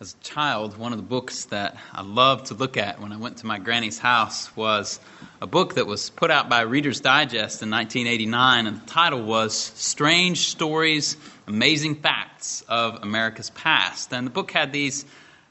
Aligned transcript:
As 0.00 0.14
a 0.14 0.24
child, 0.24 0.78
one 0.78 0.92
of 0.92 0.98
the 0.98 1.04
books 1.04 1.46
that 1.46 1.76
I 1.92 2.02
loved 2.02 2.46
to 2.46 2.54
look 2.54 2.76
at 2.76 3.00
when 3.00 3.10
I 3.12 3.16
went 3.16 3.38
to 3.38 3.46
my 3.46 3.58
granny's 3.58 3.98
house 3.98 4.54
was 4.54 5.00
a 5.42 5.46
book 5.48 5.74
that 5.74 5.88
was 5.88 6.08
put 6.10 6.30
out 6.30 6.48
by 6.48 6.60
Reader's 6.60 7.00
Digest 7.00 7.64
in 7.64 7.70
1989, 7.70 8.68
and 8.68 8.80
the 8.80 8.86
title 8.86 9.24
was 9.24 9.56
Strange 9.56 10.50
Stories, 10.50 11.16
Amazing 11.48 11.96
Facts 11.96 12.62
of 12.68 13.02
America's 13.02 13.50
Past. 13.50 14.12
And 14.12 14.24
the 14.24 14.30
book 14.30 14.52
had 14.52 14.72
these 14.72 15.04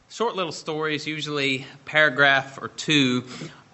short 0.07 0.37
little 0.37 0.53
stories, 0.53 1.05
usually 1.05 1.67
paragraph 1.83 2.57
or 2.61 2.69
two, 2.69 3.25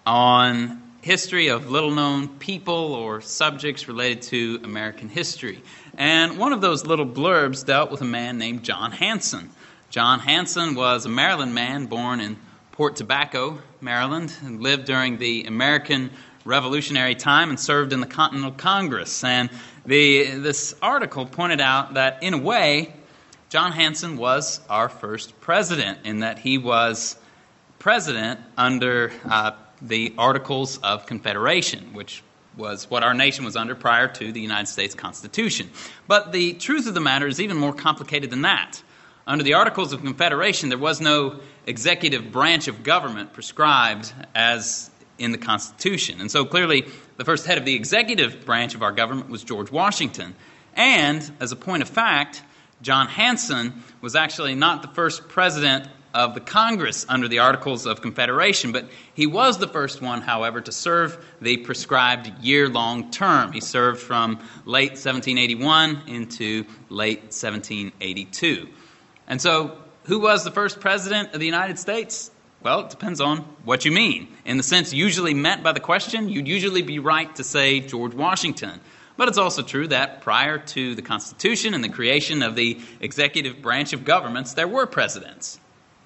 on 0.07 0.81
history 1.01 1.49
of 1.49 1.69
little 1.69 1.91
known 1.91 2.27
people 2.39 2.95
or 2.95 3.21
subjects 3.21 3.87
related 3.87 4.23
to 4.23 4.59
American 4.63 5.07
history. 5.07 5.61
And 5.99 6.39
one 6.39 6.51
of 6.51 6.61
those 6.61 6.83
little 6.83 7.05
blurbs 7.05 7.63
dealt 7.63 7.91
with 7.91 8.01
a 8.01 8.05
man 8.05 8.39
named 8.39 8.63
John 8.63 8.91
Hanson. 8.91 9.51
John 9.93 10.21
Hanson 10.21 10.73
was 10.73 11.05
a 11.05 11.09
Maryland 11.09 11.53
man 11.53 11.85
born 11.85 12.19
in 12.19 12.35
Port 12.71 12.95
Tobacco, 12.95 13.59
Maryland, 13.79 14.33
and 14.41 14.59
lived 14.59 14.85
during 14.85 15.19
the 15.19 15.43
American 15.43 16.09
Revolutionary 16.45 17.13
time 17.13 17.51
and 17.51 17.59
served 17.59 17.93
in 17.93 17.99
the 17.99 18.07
Continental 18.07 18.53
Congress. 18.53 19.23
And 19.23 19.51
the, 19.85 20.31
this 20.31 20.73
article 20.81 21.27
pointed 21.27 21.61
out 21.61 21.93
that, 21.93 22.23
in 22.23 22.33
a 22.33 22.39
way, 22.39 22.91
John 23.49 23.71
Hanson 23.71 24.17
was 24.17 24.61
our 24.67 24.89
first 24.89 25.39
president, 25.41 25.99
in 26.05 26.21
that 26.21 26.39
he 26.39 26.57
was 26.57 27.15
president 27.77 28.39
under 28.57 29.11
uh, 29.29 29.51
the 29.79 30.15
Articles 30.17 30.79
of 30.79 31.05
Confederation, 31.05 31.93
which 31.93 32.23
was 32.57 32.89
what 32.89 33.03
our 33.03 33.13
nation 33.13 33.45
was 33.45 33.55
under 33.55 33.75
prior 33.75 34.07
to 34.07 34.31
the 34.31 34.41
United 34.41 34.69
States 34.69 34.95
Constitution. 34.95 35.69
But 36.07 36.31
the 36.31 36.53
truth 36.53 36.87
of 36.87 36.95
the 36.95 36.99
matter 36.99 37.27
is 37.27 37.39
even 37.39 37.57
more 37.57 37.73
complicated 37.73 38.31
than 38.31 38.41
that. 38.41 38.81
Under 39.25 39.43
the 39.43 39.53
Articles 39.53 39.93
of 39.93 40.01
Confederation, 40.01 40.67
there 40.67 40.77
was 40.77 40.99
no 40.99 41.39
executive 41.65 42.31
branch 42.31 42.67
of 42.67 42.83
government 42.83 43.31
prescribed 43.31 44.11
as 44.35 44.91
in 45.17 45.31
the 45.31 45.37
Constitution. 45.37 46.19
And 46.19 46.29
so 46.29 46.43
clearly, 46.43 46.85
the 47.15 47.23
first 47.23 47.45
head 47.45 47.57
of 47.57 47.63
the 47.63 47.75
executive 47.75 48.45
branch 48.45 48.75
of 48.75 48.81
our 48.81 48.91
government 48.91 49.29
was 49.29 49.43
George 49.43 49.71
Washington. 49.71 50.35
And, 50.75 51.31
as 51.39 51.53
a 51.53 51.55
point 51.55 51.83
of 51.83 51.89
fact, 51.89 52.41
John 52.81 53.07
Hanson 53.07 53.83
was 54.01 54.15
actually 54.15 54.55
not 54.55 54.81
the 54.81 54.89
first 54.89 55.29
president 55.29 55.87
of 56.13 56.33
the 56.33 56.41
Congress 56.41 57.05
under 57.07 57.27
the 57.27 57.39
Articles 57.39 57.85
of 57.85 58.01
Confederation, 58.01 58.71
but 58.71 58.89
he 59.13 59.25
was 59.25 59.57
the 59.57 59.67
first 59.67 60.01
one, 60.01 60.21
however, 60.21 60.59
to 60.61 60.71
serve 60.71 61.23
the 61.41 61.57
prescribed 61.57 62.43
year 62.43 62.67
long 62.67 63.09
term. 63.09 63.53
He 63.53 63.61
served 63.61 64.01
from 64.01 64.39
late 64.65 64.91
1781 64.91 66.03
into 66.07 66.65
late 66.89 67.19
1782. 67.21 68.67
And 69.27 69.41
so, 69.41 69.77
who 70.03 70.19
was 70.19 70.43
the 70.43 70.51
first 70.51 70.79
president 70.79 71.33
of 71.33 71.39
the 71.39 71.45
United 71.45 71.79
States? 71.79 72.29
Well, 72.61 72.81
it 72.81 72.89
depends 72.89 73.19
on 73.19 73.39
what 73.65 73.83
you 73.83 73.91
mean. 73.91 74.29
In 74.45 74.57
the 74.57 74.63
sense 74.63 74.93
usually 74.93 75.33
meant 75.33 75.63
by 75.63 75.73
the 75.73 75.79
question, 75.79 76.29
you'd 76.29 76.47
usually 76.47 76.81
be 76.81 76.99
right 76.99 77.33
to 77.35 77.43
say 77.43 77.81
George 77.81 78.13
Washington. 78.13 78.79
But 79.17 79.27
it's 79.27 79.37
also 79.37 79.61
true 79.61 79.87
that 79.87 80.21
prior 80.21 80.57
to 80.57 80.95
the 80.95 81.01
Constitution 81.01 81.73
and 81.73 81.83
the 81.83 81.89
creation 81.89 82.41
of 82.41 82.55
the 82.55 82.79
executive 82.99 83.61
branch 83.61 83.93
of 83.93 84.05
governments, 84.05 84.53
there 84.53 84.67
were 84.67 84.85
presidents. 84.85 85.59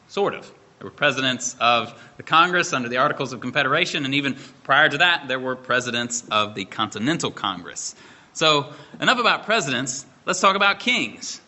Sort 0.08 0.34
of. 0.34 0.52
There 0.80 0.86
were 0.86 0.92
presidents 0.92 1.56
of 1.60 2.00
the 2.18 2.24
Congress 2.24 2.74
under 2.74 2.90
the 2.90 2.98
Articles 2.98 3.34
of 3.34 3.40
Confederation, 3.40 4.06
and 4.06 4.14
even 4.14 4.36
prior 4.64 4.90
to 4.90 4.98
that, 5.00 5.28
there 5.28 5.40
were 5.40 5.56
presidents 5.56 6.24
of 6.30 6.54
the 6.54 6.66
Continental 6.66 7.32
Congress. 7.32 7.96
So, 8.34 8.74
enough 9.00 9.20
about 9.20 9.46
presidents. 9.46 10.06
Let's 10.26 10.40
talk 10.40 10.56
about 10.56 10.80
kings. 10.80 11.42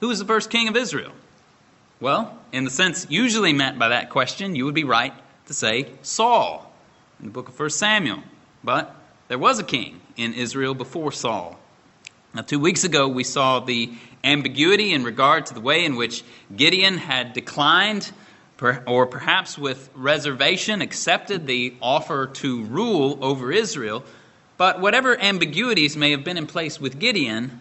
Who 0.00 0.08
was 0.08 0.18
the 0.18 0.24
first 0.24 0.50
king 0.50 0.68
of 0.68 0.76
Israel? 0.76 1.12
Well, 2.00 2.38
in 2.52 2.64
the 2.64 2.70
sense 2.70 3.06
usually 3.10 3.52
meant 3.52 3.78
by 3.78 3.88
that 3.88 4.10
question, 4.10 4.54
you 4.54 4.64
would 4.64 4.74
be 4.74 4.84
right 4.84 5.12
to 5.46 5.54
say 5.54 5.88
Saul 6.02 6.72
in 7.18 7.26
the 7.26 7.32
book 7.32 7.48
of 7.48 7.58
1 7.58 7.70
Samuel. 7.70 8.22
But 8.62 8.94
there 9.28 9.38
was 9.38 9.58
a 9.58 9.64
king 9.64 10.00
in 10.16 10.34
Israel 10.34 10.74
before 10.74 11.10
Saul. 11.10 11.58
Now, 12.34 12.42
two 12.42 12.60
weeks 12.60 12.84
ago, 12.84 13.08
we 13.08 13.24
saw 13.24 13.60
the 13.60 13.92
ambiguity 14.22 14.92
in 14.92 15.02
regard 15.02 15.46
to 15.46 15.54
the 15.54 15.60
way 15.60 15.84
in 15.84 15.96
which 15.96 16.22
Gideon 16.54 16.98
had 16.98 17.32
declined, 17.32 18.12
or 18.86 19.06
perhaps 19.06 19.58
with 19.58 19.90
reservation, 19.94 20.82
accepted 20.82 21.46
the 21.46 21.74
offer 21.80 22.26
to 22.26 22.64
rule 22.64 23.18
over 23.22 23.50
Israel. 23.50 24.04
But 24.56 24.80
whatever 24.80 25.18
ambiguities 25.20 25.96
may 25.96 26.10
have 26.10 26.24
been 26.24 26.36
in 26.36 26.46
place 26.46 26.80
with 26.80 26.98
Gideon, 26.98 27.60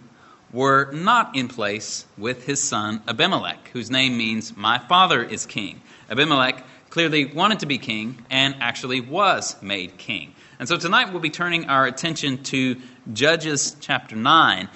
were 0.51 0.91
not 0.91 1.35
in 1.35 1.47
place 1.47 2.05
with 2.17 2.45
his 2.45 2.63
son 2.63 3.01
Abimelech, 3.07 3.69
whose 3.73 3.91
name 3.91 4.17
means, 4.17 4.55
My 4.55 4.77
father 4.77 5.23
is 5.23 5.45
king. 5.45 5.81
Abimelech 6.09 6.63
clearly 6.89 7.25
wanted 7.25 7.59
to 7.59 7.65
be 7.65 7.77
king 7.77 8.25
and 8.29 8.55
actually 8.59 9.01
was 9.01 9.61
made 9.61 9.97
king. 9.97 10.33
And 10.59 10.67
so 10.67 10.77
tonight 10.77 11.11
we'll 11.11 11.21
be 11.21 11.29
turning 11.29 11.69
our 11.69 11.85
attention 11.85 12.43
to 12.43 12.77
Judges 13.13 13.75
chapter 13.79 14.15
9. 14.15 14.69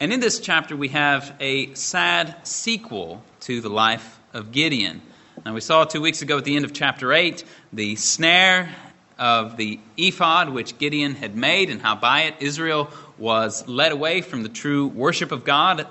And 0.00 0.12
in 0.12 0.20
this 0.20 0.40
chapter 0.40 0.76
we 0.76 0.88
have 0.88 1.34
a 1.40 1.74
sad 1.74 2.46
sequel 2.46 3.22
to 3.40 3.60
the 3.60 3.68
life 3.68 4.18
of 4.32 4.50
Gideon. 4.50 5.02
Now 5.44 5.54
we 5.54 5.60
saw 5.60 5.84
two 5.84 6.00
weeks 6.00 6.22
ago 6.22 6.38
at 6.38 6.44
the 6.44 6.56
end 6.56 6.64
of 6.64 6.72
chapter 6.72 7.12
8 7.12 7.44
the 7.72 7.96
snare 7.96 8.74
of 9.18 9.56
the 9.56 9.80
ephod 9.96 10.50
which 10.50 10.78
Gideon 10.78 11.14
had 11.14 11.36
made 11.36 11.70
and 11.70 11.80
how 11.80 11.96
by 11.96 12.22
it 12.22 12.34
Israel 12.40 12.90
was 13.18 13.66
led 13.66 13.92
away 13.92 14.20
from 14.20 14.42
the 14.42 14.48
true 14.48 14.88
worship 14.88 15.32
of 15.32 15.44
God, 15.44 15.86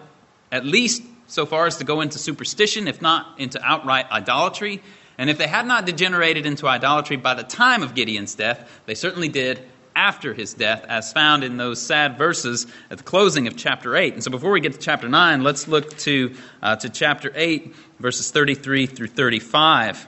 at 0.52 0.66
least 0.66 1.04
so 1.28 1.46
far 1.46 1.66
as 1.66 1.78
to 1.78 1.84
go 1.84 2.02
into 2.02 2.20
superstition, 2.20 2.88
if 2.88 3.02
not 3.02 3.40
into 3.40 3.62
outright 3.64 4.10
idolatry. 4.12 4.82
And 5.18 5.30
if 5.30 5.38
they 5.38 5.48
had 5.48 5.66
not 5.66 5.86
degenerated 5.86 6.46
into 6.46 6.68
idolatry 6.68 7.18
by 7.18 7.34
the 7.34 7.44
time 7.44 7.84
of 7.84 7.96
Gideon's 7.96 8.36
death, 8.36 8.82
they 8.86 8.96
certainly 8.96 9.30
did 9.30 9.62
after 9.96 10.34
his 10.34 10.54
death, 10.54 10.86
as 10.90 11.14
found 11.14 11.44
in 11.44 11.56
those 11.56 11.82
sad 11.82 12.18
verses 12.18 12.68
at 12.92 12.98
the 12.98 13.04
closing 13.04 13.48
of 13.48 13.56
chapter 13.56 13.96
8. 13.96 14.14
And 14.14 14.24
so 14.24 14.30
before 14.30 14.52
we 14.52 14.60
get 14.60 14.74
to 14.74 14.80
chapter 14.80 15.08
9, 15.08 15.42
let's 15.42 15.70
look 15.70 15.98
to, 16.00 16.36
uh, 16.62 16.76
to 16.76 16.90
chapter 16.90 17.32
8, 17.34 17.74
verses 18.00 18.30
33 18.30 18.88
through 18.88 19.08
35. 19.08 20.06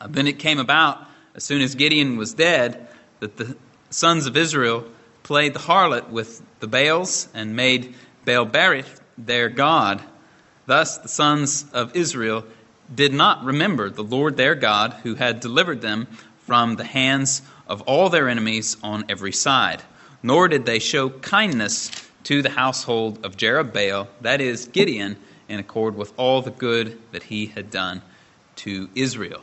Uh, 0.00 0.06
then 0.08 0.26
it 0.26 0.38
came 0.38 0.58
about, 0.58 1.06
as 1.36 1.44
soon 1.44 1.60
as 1.60 1.74
Gideon 1.74 2.16
was 2.16 2.34
dead, 2.34 2.88
that 3.20 3.36
the 3.36 3.56
sons 3.90 4.26
of 4.26 4.36
Israel 4.36 4.84
played 5.22 5.52
the 5.52 5.60
harlot 5.60 6.08
with 6.08 6.42
the 6.60 6.66
Baals 6.66 7.28
and 7.34 7.54
made 7.54 7.94
Baal 8.24 8.46
Berith 8.46 9.00
their 9.18 9.48
God. 9.48 10.00
Thus 10.64 10.98
the 10.98 11.08
sons 11.08 11.66
of 11.72 11.94
Israel 11.94 12.44
did 12.92 13.12
not 13.12 13.44
remember 13.44 13.90
the 13.90 14.02
Lord 14.02 14.36
their 14.36 14.54
God 14.54 14.94
who 15.02 15.14
had 15.14 15.40
delivered 15.40 15.82
them 15.82 16.06
from 16.46 16.76
the 16.76 16.84
hands 16.84 17.42
of 17.68 17.82
all 17.82 18.08
their 18.08 18.28
enemies 18.28 18.76
on 18.82 19.04
every 19.08 19.32
side. 19.32 19.82
Nor 20.22 20.48
did 20.48 20.64
they 20.64 20.78
show 20.78 21.10
kindness 21.10 21.90
to 22.24 22.42
the 22.42 22.50
household 22.50 23.24
of 23.24 23.36
Jerubbaal, 23.36 24.08
that 24.22 24.40
is, 24.40 24.66
Gideon, 24.66 25.16
in 25.48 25.58
accord 25.58 25.96
with 25.96 26.12
all 26.16 26.42
the 26.42 26.50
good 26.50 26.98
that 27.12 27.24
he 27.24 27.46
had 27.46 27.70
done 27.70 28.02
to 28.56 28.88
Israel. 28.94 29.42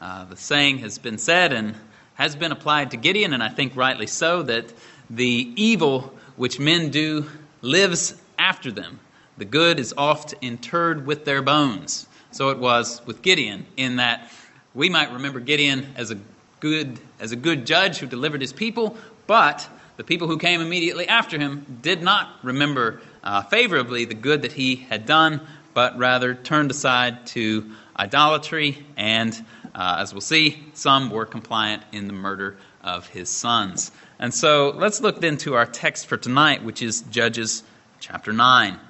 Uh, 0.00 0.24
the 0.26 0.36
saying 0.36 0.78
has 0.78 0.98
been 0.98 1.18
said 1.18 1.52
and 1.52 1.74
has 2.14 2.36
been 2.36 2.52
applied 2.52 2.90
to 2.90 2.96
Gideon, 2.96 3.32
and 3.32 3.42
I 3.42 3.48
think 3.48 3.74
rightly 3.76 4.06
so, 4.06 4.42
that 4.42 4.72
the 5.08 5.52
evil 5.56 6.14
which 6.36 6.58
men 6.58 6.90
do 6.90 7.26
lives 7.62 8.14
after 8.38 8.70
them. 8.70 9.00
The 9.38 9.44
good 9.44 9.80
is 9.80 9.94
oft 9.96 10.34
interred 10.40 11.06
with 11.06 11.24
their 11.24 11.42
bones. 11.42 12.06
So 12.30 12.50
it 12.50 12.58
was 12.58 13.00
with 13.06 13.22
Gideon, 13.22 13.66
in 13.76 13.96
that 13.96 14.30
we 14.74 14.90
might 14.90 15.12
remember 15.12 15.40
Gideon 15.40 15.94
as 15.96 16.10
a 16.10 16.18
good, 16.60 16.98
as 17.18 17.32
a 17.32 17.36
good 17.36 17.66
judge 17.66 17.98
who 17.98 18.06
delivered 18.06 18.42
his 18.42 18.52
people, 18.52 18.96
but 19.26 19.66
the 19.96 20.04
people 20.04 20.28
who 20.28 20.36
came 20.36 20.60
immediately 20.60 21.08
after 21.08 21.38
him 21.38 21.78
did 21.80 22.02
not 22.02 22.28
remember 22.42 23.00
uh, 23.24 23.42
favorably 23.42 24.04
the 24.04 24.14
good 24.14 24.42
that 24.42 24.52
he 24.52 24.76
had 24.76 25.06
done, 25.06 25.40
but 25.72 25.96
rather 25.96 26.34
turned 26.34 26.70
aside 26.70 27.26
to 27.28 27.70
idolatry, 27.98 28.84
and 28.96 29.44
uh, 29.76 29.98
as 29.98 30.14
we'll 30.14 30.22
see, 30.22 30.64
some 30.72 31.10
were 31.10 31.26
compliant 31.26 31.82
in 31.92 32.06
the 32.06 32.14
murder 32.14 32.56
of 32.82 33.06
his 33.08 33.28
sons. 33.28 33.92
And 34.18 34.32
so 34.32 34.70
let's 34.74 35.02
look 35.02 35.20
then 35.20 35.36
to 35.38 35.54
our 35.54 35.66
text 35.66 36.06
for 36.06 36.16
tonight, 36.16 36.64
which 36.64 36.80
is 36.80 37.02
Judges 37.02 37.62
chapter 38.00 38.32
9, 38.32 38.80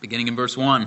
beginning 0.00 0.28
in 0.28 0.36
verse 0.36 0.58
1. 0.58 0.86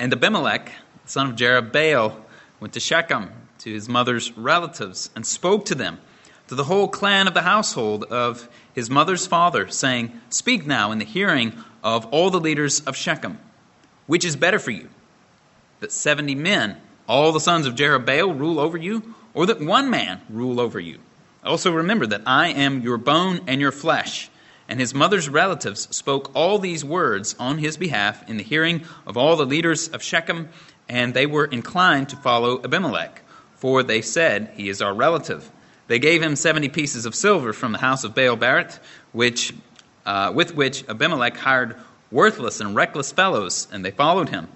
And 0.00 0.12
Abimelech, 0.12 0.72
son 1.06 1.30
of 1.30 1.36
Jerubbaal, 1.36 2.16
went 2.58 2.74
to 2.74 2.80
Shechem 2.80 3.30
to 3.58 3.72
his 3.72 3.88
mother's 3.88 4.36
relatives 4.36 5.10
and 5.14 5.24
spoke 5.24 5.66
to 5.66 5.76
them, 5.76 6.00
to 6.48 6.56
the 6.56 6.64
whole 6.64 6.88
clan 6.88 7.28
of 7.28 7.34
the 7.34 7.42
household 7.42 8.02
of 8.04 8.48
his 8.74 8.90
mother's 8.90 9.28
father, 9.28 9.68
saying, 9.68 10.20
Speak 10.30 10.66
now 10.66 10.90
in 10.90 10.98
the 10.98 11.04
hearing 11.04 11.52
of 11.84 12.06
all 12.06 12.30
the 12.30 12.40
leaders 12.40 12.80
of 12.80 12.96
Shechem. 12.96 13.38
Which 14.08 14.24
is 14.24 14.34
better 14.34 14.58
for 14.58 14.72
you? 14.72 14.88
That 15.78 15.92
seventy 15.92 16.34
men, 16.34 16.76
all 17.08 17.32
the 17.32 17.40
sons 17.40 17.66
of 17.66 17.74
Jerubbaal, 17.74 18.38
rule 18.38 18.58
over 18.60 18.76
you, 18.78 19.14
or 19.34 19.46
that 19.46 19.60
one 19.60 19.90
man 19.90 20.20
rule 20.30 20.60
over 20.60 20.78
you? 20.80 20.98
Also 21.44 21.72
remember 21.72 22.06
that 22.06 22.22
I 22.26 22.48
am 22.48 22.82
your 22.82 22.98
bone 22.98 23.40
and 23.46 23.60
your 23.60 23.72
flesh. 23.72 24.30
and 24.68 24.80
his 24.80 24.94
mother's 24.94 25.28
relatives 25.28 25.86
spoke 25.94 26.30
all 26.34 26.58
these 26.58 26.82
words 26.84 27.34
on 27.38 27.58
his 27.58 27.76
behalf 27.76 28.26
in 28.28 28.38
the 28.38 28.42
hearing 28.42 28.82
of 29.06 29.16
all 29.16 29.36
the 29.36 29.44
leaders 29.44 29.88
of 29.88 30.02
Shechem, 30.02 30.48
and 30.88 31.12
they 31.12 31.26
were 31.26 31.44
inclined 31.44 32.08
to 32.10 32.16
follow 32.16 32.62
Abimelech, 32.62 33.22
for 33.56 33.82
they 33.82 34.00
said, 34.00 34.52
He 34.56 34.68
is 34.70 34.80
our 34.80 34.94
relative. 34.94 35.50
They 35.88 35.98
gave 35.98 36.22
him 36.22 36.36
seventy 36.36 36.70
pieces 36.70 37.04
of 37.04 37.14
silver 37.14 37.52
from 37.52 37.72
the 37.72 37.78
house 37.78 38.04
of 38.04 38.14
Baal 38.14 38.36
Berith, 38.36 38.78
which, 39.12 39.52
uh, 40.06 40.32
with 40.34 40.54
which 40.54 40.88
Abimelech 40.88 41.36
hired 41.36 41.76
worthless 42.10 42.60
and 42.60 42.74
reckless 42.74 43.12
fellows, 43.12 43.68
and 43.72 43.84
they 43.84 43.90
followed 43.90 44.30
him. 44.30 44.48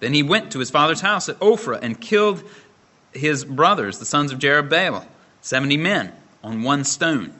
Then 0.00 0.12
he 0.12 0.22
went 0.22 0.52
to 0.52 0.58
his 0.58 0.70
father's 0.70 1.00
house 1.00 1.28
at 1.28 1.38
Ophrah 1.40 1.78
and 1.82 2.00
killed 2.00 2.42
his 3.12 3.44
brothers, 3.44 3.98
the 3.98 4.04
sons 4.04 4.32
of 4.32 4.38
Jerubbaal, 4.38 5.06
seventy 5.40 5.76
men, 5.76 6.12
on 6.44 6.62
one 6.62 6.84
stone. 6.84 7.32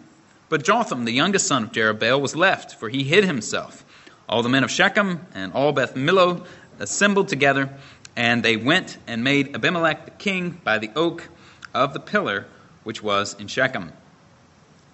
But 0.48 0.64
Jotham, 0.64 1.04
the 1.04 1.12
youngest 1.12 1.46
son 1.46 1.64
of 1.64 1.72
Jerubbaal, 1.72 2.20
was 2.20 2.36
left, 2.36 2.74
for 2.78 2.88
he 2.88 3.04
hid 3.04 3.24
himself. 3.24 3.84
All 4.28 4.42
the 4.42 4.48
men 4.48 4.64
of 4.64 4.70
Shechem 4.70 5.26
and 5.34 5.52
all 5.52 5.72
Beth 5.72 5.94
Millo 5.94 6.46
assembled 6.78 7.28
together, 7.28 7.70
and 8.16 8.42
they 8.42 8.56
went 8.56 8.98
and 9.06 9.22
made 9.22 9.54
Abimelech 9.54 10.04
the 10.04 10.10
king 10.12 10.60
by 10.64 10.78
the 10.78 10.90
oak 10.96 11.28
of 11.74 11.92
the 11.92 12.00
pillar 12.00 12.46
which 12.84 13.02
was 13.02 13.34
in 13.38 13.48
Shechem. 13.48 13.92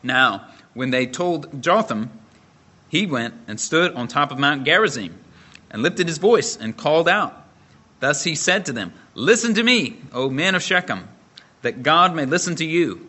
Now, 0.03 0.49
when 0.75 0.91
they 0.91 1.07
told 1.07 1.63
Jotham, 1.63 2.11
he 2.89 3.07
went 3.07 3.35
and 3.47 3.61
stood 3.61 3.95
on 3.95 4.09
top 4.09 4.33
of 4.33 4.39
Mount 4.39 4.65
Gerizim 4.65 5.19
and 5.71 5.83
lifted 5.83 6.09
his 6.09 6.19
voice 6.19 6.57
and 6.57 6.77
called 6.77 7.09
out. 7.09 7.42
Thus 8.03 8.25
he 8.25 8.35
said 8.35 8.67
to 8.67 8.73
them, 8.73 8.93
Listen 9.15 9.55
to 9.55 9.63
me, 9.63 9.97
O 10.13 10.29
men 10.29 10.57
of 10.57 10.63
Shechem, 10.65 11.09
that 11.63 11.85
God 11.85 12.17
may 12.17 12.27
listen 12.27 12.57
to 12.57 12.65
you. 12.65 13.09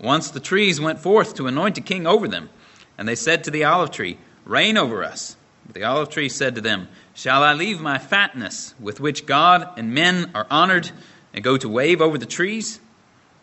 Once 0.00 0.30
the 0.30 0.40
trees 0.40 0.80
went 0.80 0.98
forth 0.98 1.34
to 1.34 1.46
anoint 1.46 1.76
a 1.76 1.82
king 1.82 2.06
over 2.06 2.26
them, 2.26 2.48
and 2.96 3.06
they 3.06 3.16
said 3.16 3.44
to 3.44 3.50
the 3.50 3.64
olive 3.64 3.90
tree, 3.90 4.16
Reign 4.46 4.78
over 4.78 5.04
us. 5.04 5.36
But 5.66 5.74
the 5.74 5.84
olive 5.84 6.08
tree 6.08 6.30
said 6.30 6.54
to 6.54 6.62
them, 6.62 6.88
Shall 7.12 7.42
I 7.42 7.52
leave 7.52 7.82
my 7.82 7.98
fatness, 7.98 8.72
with 8.80 8.98
which 8.98 9.26
God 9.26 9.68
and 9.76 9.92
men 9.92 10.30
are 10.34 10.46
honored, 10.50 10.90
and 11.34 11.44
go 11.44 11.58
to 11.58 11.68
wave 11.68 12.00
over 12.00 12.16
the 12.16 12.24
trees? 12.24 12.80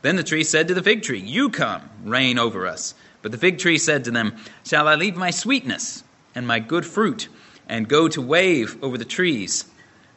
Then 0.01 0.15
the 0.15 0.23
tree 0.23 0.43
said 0.43 0.67
to 0.69 0.73
the 0.73 0.81
fig 0.81 1.03
tree, 1.03 1.19
You 1.19 1.51
come, 1.51 1.87
reign 2.05 2.39
over 2.39 2.65
us. 2.65 2.95
But 3.21 3.31
the 3.31 3.37
fig 3.37 3.59
tree 3.59 3.77
said 3.77 4.03
to 4.05 4.11
them, 4.11 4.35
Shall 4.65 4.87
I 4.87 4.95
leave 4.95 5.15
my 5.15 5.29
sweetness 5.29 6.03
and 6.33 6.47
my 6.47 6.57
good 6.57 6.87
fruit, 6.87 7.27
and 7.69 7.87
go 7.87 8.07
to 8.07 8.19
wave 8.19 8.83
over 8.83 8.97
the 8.97 9.05
trees? 9.05 9.65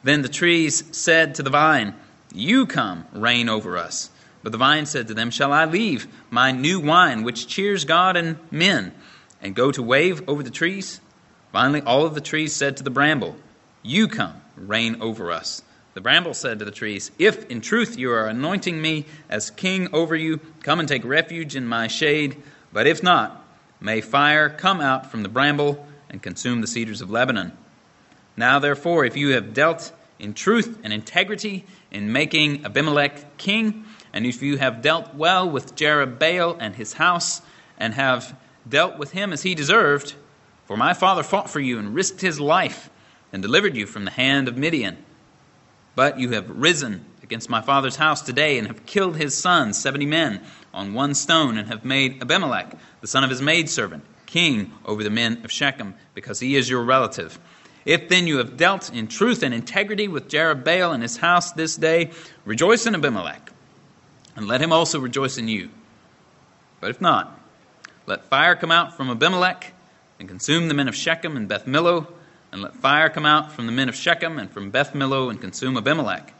Then 0.03 0.23
the 0.23 0.29
trees 0.29 0.85
said 0.97 1.35
to 1.35 1.43
the 1.43 1.51
vine, 1.51 1.95
You 2.33 2.67
come, 2.67 3.07
reign 3.13 3.49
over 3.49 3.77
us. 3.77 4.11
But 4.43 4.53
the 4.53 4.59
vine 4.59 4.87
said 4.87 5.09
to 5.09 5.15
them, 5.15 5.31
Shall 5.31 5.53
I 5.53 5.67
leave 5.67 6.07
my 6.31 6.53
new 6.53 6.81
wine, 6.81 7.23
which 7.23 7.47
cheers 7.47 7.85
God 7.85 8.17
and 8.17 8.39
men, 8.51 8.93
and 9.43 9.55
go 9.55 9.71
to 9.73 9.83
wave 9.83 10.27
over 10.29 10.43
the 10.43 10.51
trees? 10.51 11.01
Finally, 11.53 11.83
all 11.83 12.07
of 12.07 12.15
the 12.15 12.21
trees 12.21 12.55
said 12.55 12.77
to 12.77 12.83
the 12.83 12.91
bramble, 12.91 13.37
You 13.83 14.09
come, 14.09 14.41
reign 14.57 15.03
over 15.03 15.31
us. 15.31 15.63
The 15.93 16.01
bramble 16.01 16.35
said 16.35 16.61
to 16.61 16.65
the 16.65 16.71
trees, 16.71 17.11
If 17.19 17.51
in 17.51 17.61
truth 17.61 17.99
you 17.99 18.13
are 18.13 18.29
anointing 18.29 18.81
me 18.81 19.07
as 19.29 19.51
king 19.51 19.89
over 19.93 20.15
you, 20.15 20.39
come 20.63 20.81
and 20.81 20.89
take 20.89 21.05
refuge 21.05 21.57
in 21.57 21.67
my 21.67 21.89
shade. 21.89 22.41
But 22.73 22.87
if 22.87 23.03
not, 23.03 23.45
may 23.81 24.01
fire 24.01 24.49
come 24.49 24.81
out 24.81 25.11
from 25.11 25.23
the 25.23 25.29
bramble 25.29 25.85
and 26.09 26.23
consume 26.23 26.61
the 26.61 26.67
cedars 26.67 27.01
of 27.01 27.11
Lebanon. 27.11 27.53
Now, 28.41 28.59
therefore, 28.59 29.05
if 29.05 29.19
you 29.19 29.35
have 29.35 29.53
dealt 29.53 29.93
in 30.19 30.33
truth 30.33 30.79
and 30.83 30.95
integrity 30.95 31.67
in 31.91 32.11
making 32.11 32.65
Abimelech 32.65 33.37
king, 33.37 33.85
and 34.15 34.25
if 34.25 34.41
you 34.41 34.57
have 34.57 34.81
dealt 34.81 35.15
well 35.15 35.47
with 35.47 35.77
Jerubbaal 35.77 36.57
and 36.59 36.75
his 36.75 36.95
house, 36.95 37.43
and 37.77 37.93
have 37.93 38.35
dealt 38.67 38.97
with 38.97 39.11
him 39.11 39.35
as 39.35 39.43
he 39.43 39.55
deserved, 39.55 40.15
for 40.65 40.79
my 40.79 40.95
father 40.95 41.23
fought 41.23 41.51
for 41.51 41.61
you 41.61 41.79
and 41.79 41.95
risked 41.95 42.23
his 42.23 42.41
life 42.41 42.89
and 43.31 43.43
delivered 43.43 43.77
you 43.77 43.85
from 43.85 44.07
the 44.07 44.11
hand 44.11 44.49
of 44.49 44.57
Midian. 44.57 44.97
But 45.95 46.19
you 46.19 46.31
have 46.31 46.49
risen 46.49 47.05
against 47.23 47.51
my 47.51 47.61
father's 47.61 47.97
house 47.97 48.23
today 48.23 48.57
and 48.57 48.69
have 48.69 48.87
killed 48.87 49.19
his 49.19 49.37
sons, 49.37 49.77
seventy 49.77 50.07
men, 50.07 50.41
on 50.73 50.95
one 50.95 51.13
stone, 51.13 51.59
and 51.59 51.69
have 51.69 51.85
made 51.85 52.23
Abimelech, 52.23 52.75
the 53.03 53.07
son 53.07 53.23
of 53.23 53.29
his 53.29 53.43
maidservant, 53.43 54.03
king 54.25 54.73
over 54.87 55.05
the 55.05 55.11
men 55.11 55.45
of 55.45 55.53
Shechem, 55.53 55.93
because 56.15 56.41
he 56.41 56.57
is 56.57 56.71
your 56.71 56.83
relative. 56.83 57.39
If 57.85 58.09
then 58.09 58.27
you 58.27 58.39
have 58.39 58.57
dealt 58.57 58.93
in 58.93 59.07
truth 59.07 59.43
and 59.43 59.55
integrity 59.55 60.09
with 60.09 60.29
Jerubbaal 60.29 60.93
and 60.93 61.03
his 61.03 61.17
house 61.17 61.53
this 61.53 61.77
day, 61.77 62.11
rejoice 62.45 62.87
in 62.87 62.95
Abimelech, 62.95 63.53
and 64.37 64.47
let 64.47 64.61
him 64.61 64.73
also 64.73 65.01
rejoice 65.01 65.39
in 65.39 65.49
you. 65.49 65.71
But 66.81 66.91
if 66.91 67.01
not, 67.01 67.39
let 68.07 68.25
fire 68.25 68.57
come 68.57 68.71
out 68.71 68.97
from 68.97 69.11
Abimelech 69.11 69.73
and 70.19 70.29
consume 70.29 70.69
the 70.69 70.75
men 70.75 70.89
of 70.89 70.95
Shechem 70.95 71.37
and 71.37 71.49
Beth 71.49 71.67
Millo, 71.67 72.07
and 72.53 72.63
let 72.63 72.75
fire 72.75 73.09
come 73.09 73.27
out 73.27 73.53
from 73.53 73.67
the 73.67 73.73
men 73.73 73.89
of 73.89 73.95
Shechem 73.95 74.39
and 74.39 74.51
from 74.51 74.71
Beth 74.71 74.93
Millo 74.93 75.31
and 75.31 75.41
consume 75.41 75.77
Abimelech. 75.77 76.35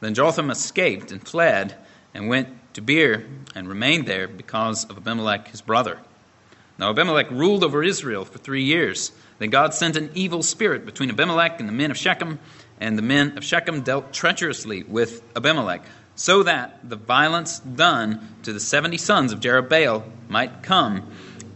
Then 0.00 0.14
Jotham 0.14 0.50
escaped 0.50 1.10
and 1.10 1.26
fled 1.26 1.76
and 2.14 2.28
went 2.28 2.48
to 2.74 2.80
Beer 2.80 3.26
and 3.54 3.68
remained 3.68 4.06
there 4.06 4.28
because 4.28 4.84
of 4.84 4.96
Abimelech 4.96 5.48
his 5.48 5.60
brother. 5.60 5.98
Now 6.78 6.90
Abimelech 6.90 7.30
ruled 7.30 7.64
over 7.64 7.82
Israel 7.82 8.24
for 8.24 8.38
three 8.38 8.62
years. 8.62 9.10
Then 9.38 9.50
God 9.50 9.72
sent 9.74 9.96
an 9.96 10.10
evil 10.14 10.42
spirit 10.42 10.84
between 10.84 11.10
Abimelech 11.10 11.60
and 11.60 11.68
the 11.68 11.72
men 11.72 11.90
of 11.90 11.96
Shechem, 11.96 12.38
and 12.80 12.98
the 12.98 13.02
men 13.02 13.36
of 13.36 13.44
Shechem 13.44 13.82
dealt 13.82 14.12
treacherously 14.12 14.82
with 14.82 15.22
Abimelech, 15.36 15.82
so 16.14 16.42
that 16.42 16.80
the 16.88 16.96
violence 16.96 17.60
done 17.60 18.36
to 18.42 18.52
the 18.52 18.60
seventy 18.60 18.96
sons 18.96 19.32
of 19.32 19.40
Jerubbaal 19.40 20.04
might 20.28 20.62
come, 20.62 21.04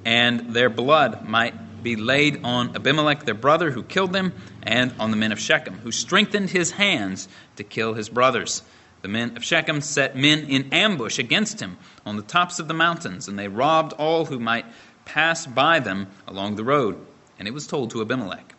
and 0.05 0.55
their 0.55 0.71
blood 0.71 1.29
might 1.29 1.83
be 1.83 1.97
laid 1.97 2.41
on 2.45 2.77
Abimelech 2.77 3.25
their 3.25 3.35
brother, 3.35 3.73
who 3.73 3.83
killed 3.83 4.13
them, 4.13 4.33
and 4.63 4.95
on 5.01 5.11
the 5.11 5.17
men 5.17 5.33
of 5.33 5.41
Shechem, 5.41 5.79
who 5.79 5.91
strengthened 5.91 6.51
his 6.51 6.73
hands 6.73 7.29
to 7.57 7.65
kill 7.65 7.95
his 7.95 8.09
brothers. 8.09 8.63
The 9.03 9.09
men 9.09 9.37
of 9.37 9.43
Shechem 9.43 9.81
set 9.81 10.17
men 10.17 10.45
in 10.45 10.73
ambush 10.73 11.19
against 11.19 11.59
him 11.59 11.77
on 12.07 12.17
the 12.17 12.23
tops 12.23 12.61
of 12.61 12.69
the 12.69 12.75
mountains, 12.75 13.27
and 13.27 13.37
they 13.37 13.49
robbed 13.49 13.93
all 13.95 14.27
who 14.27 14.39
might 14.39 14.67
pass 15.05 15.45
by 15.45 15.81
them 15.81 16.07
along 16.29 16.55
the 16.55 16.63
road. 16.63 17.05
And 17.43 17.49
it 17.49 17.55
was 17.55 17.67
told 17.67 17.91
to 17.91 18.01
Abimelech. 18.01 18.55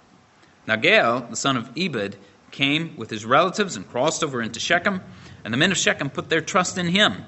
Now 0.67 0.75
Gaal, 0.75 1.29
the 1.29 1.37
son 1.37 1.55
of 1.55 1.69
Ebed, 1.77 2.17
came 2.51 2.97
with 2.97 3.09
his 3.09 3.23
relatives 3.23 3.77
and 3.77 3.89
crossed 3.89 4.25
over 4.25 4.41
into 4.41 4.59
Shechem, 4.59 4.99
and 5.45 5.53
the 5.53 5.57
men 5.57 5.71
of 5.71 5.77
Shechem 5.77 6.09
put 6.09 6.27
their 6.27 6.41
trust 6.41 6.77
in 6.77 6.87
him. 6.87 7.23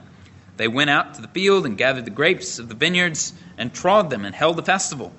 They 0.58 0.68
went 0.68 0.90
out 0.90 1.14
to 1.14 1.22
the 1.22 1.30
field 1.30 1.66
and 1.66 1.78
gathered 1.78 2.04
the 2.04 2.12
grapes 2.12 2.60
of 2.60 2.68
the 2.68 2.76
vineyards 2.76 3.32
and 3.58 3.74
trod 3.74 4.10
them 4.10 4.26
and 4.26 4.36
held 4.36 4.60
a 4.60 4.64
festival. 4.64 5.14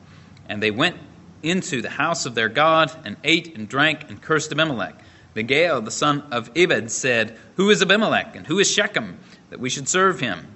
And 0.46 0.62
they 0.62 0.70
went 0.70 0.98
into 1.42 1.80
the 1.80 1.88
house 1.88 2.26
of 2.26 2.34
their 2.34 2.50
God 2.50 2.92
and 3.06 3.16
ate 3.24 3.56
and 3.56 3.66
drank 3.66 4.10
and 4.10 4.20
cursed 4.20 4.52
Abimelech. 4.52 5.02
Then 5.32 5.48
Gaal, 5.48 5.82
the 5.82 5.90
son 5.90 6.22
of 6.30 6.50
Ebed, 6.54 6.90
said, 6.90 7.38
Who 7.54 7.70
is 7.70 7.80
Abimelech 7.80 8.36
and 8.36 8.46
who 8.46 8.58
is 8.58 8.70
Shechem 8.70 9.18
that 9.48 9.58
we 9.58 9.70
should 9.70 9.88
serve 9.88 10.20
him? 10.20 10.48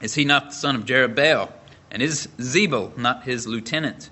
Is 0.00 0.14
he 0.14 0.24
not 0.24 0.46
the 0.46 0.56
son 0.56 0.74
of 0.74 0.86
Jerubbaal? 0.86 1.52
And 1.90 2.00
is 2.00 2.26
Zebul 2.38 2.96
not 2.96 3.24
his 3.24 3.46
lieutenant? 3.46 4.08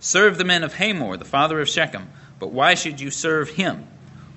Serve 0.00 0.38
the 0.38 0.44
men 0.44 0.64
of 0.64 0.74
Hamor, 0.74 1.18
the 1.18 1.24
father 1.24 1.60
of 1.60 1.68
Shechem. 1.68 2.10
But 2.38 2.52
why 2.52 2.74
should 2.74 3.00
you 3.00 3.10
serve 3.10 3.50
him? 3.50 3.86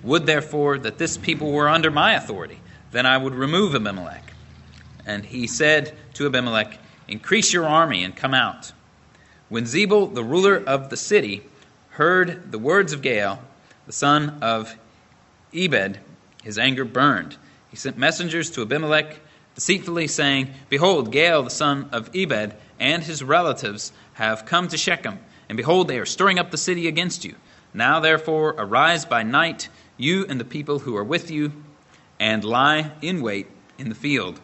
Would 0.04 0.26
therefore 0.26 0.78
that 0.80 0.98
this 0.98 1.18
people 1.18 1.52
were 1.54 1.70
under 1.70 1.90
my 1.90 2.14
authority, 2.14 2.60
then 2.92 3.06
I 3.06 3.18
would 3.18 3.34
remove 3.34 3.74
Abimelech. 3.74 4.34
And 5.06 5.26
he 5.26 5.48
said 5.48 5.96
to 6.16 6.26
Abimelech, 6.26 6.78
Increase 7.08 7.54
your 7.54 7.66
army 7.66 8.04
and 8.04 8.16
come 8.16 8.34
out. 8.34 8.74
When 9.48 9.64
Zebul, 9.64 10.14
the 10.14 10.24
ruler 10.24 10.58
of 10.58 10.90
the 10.90 10.98
city, 10.98 11.44
heard 11.92 12.52
the 12.52 12.60
words 12.60 12.92
of 12.92 13.02
Gaal, 13.02 13.40
the 13.86 13.94
son 13.94 14.40
of 14.42 14.76
Ebed, 15.54 16.00
his 16.44 16.58
anger 16.58 16.86
burned. 16.86 17.38
He 17.70 17.78
sent 17.78 17.98
messengers 17.98 18.50
to 18.52 18.62
Abimelech 18.62 19.20
deceitfully, 19.56 20.08
saying, 20.08 20.54
Behold, 20.70 21.14
Gaal, 21.14 21.44
the 21.44 21.50
son 21.50 21.90
of 21.92 22.10
Ebed, 22.16 22.56
and 22.80 23.04
his 23.04 23.24
relatives 23.24 23.92
have 24.14 24.46
come 24.46 24.68
to 24.70 24.78
Shechem, 24.78 25.20
and 25.54 25.58
behold, 25.60 25.88
they 25.88 26.00
are 26.00 26.06
stirring 26.08 26.40
up 26.40 26.50
the 26.50 26.58
city 26.58 26.88
against 26.88 27.24
you. 27.24 27.36
Now, 27.76 28.00
therefore, 28.00 28.56
arise 28.58 29.06
by 29.06 29.22
night, 29.22 29.70
you 29.98 30.26
and 30.28 30.40
the 30.40 30.46
people 30.46 30.80
who 30.80 30.98
are 30.98 31.04
with 31.04 31.30
you, 31.30 31.52
and 32.20 32.44
lie 32.44 32.92
in 33.04 33.22
wait 33.22 33.46
in 33.78 33.90
the 33.90 33.94
field. 33.94 34.40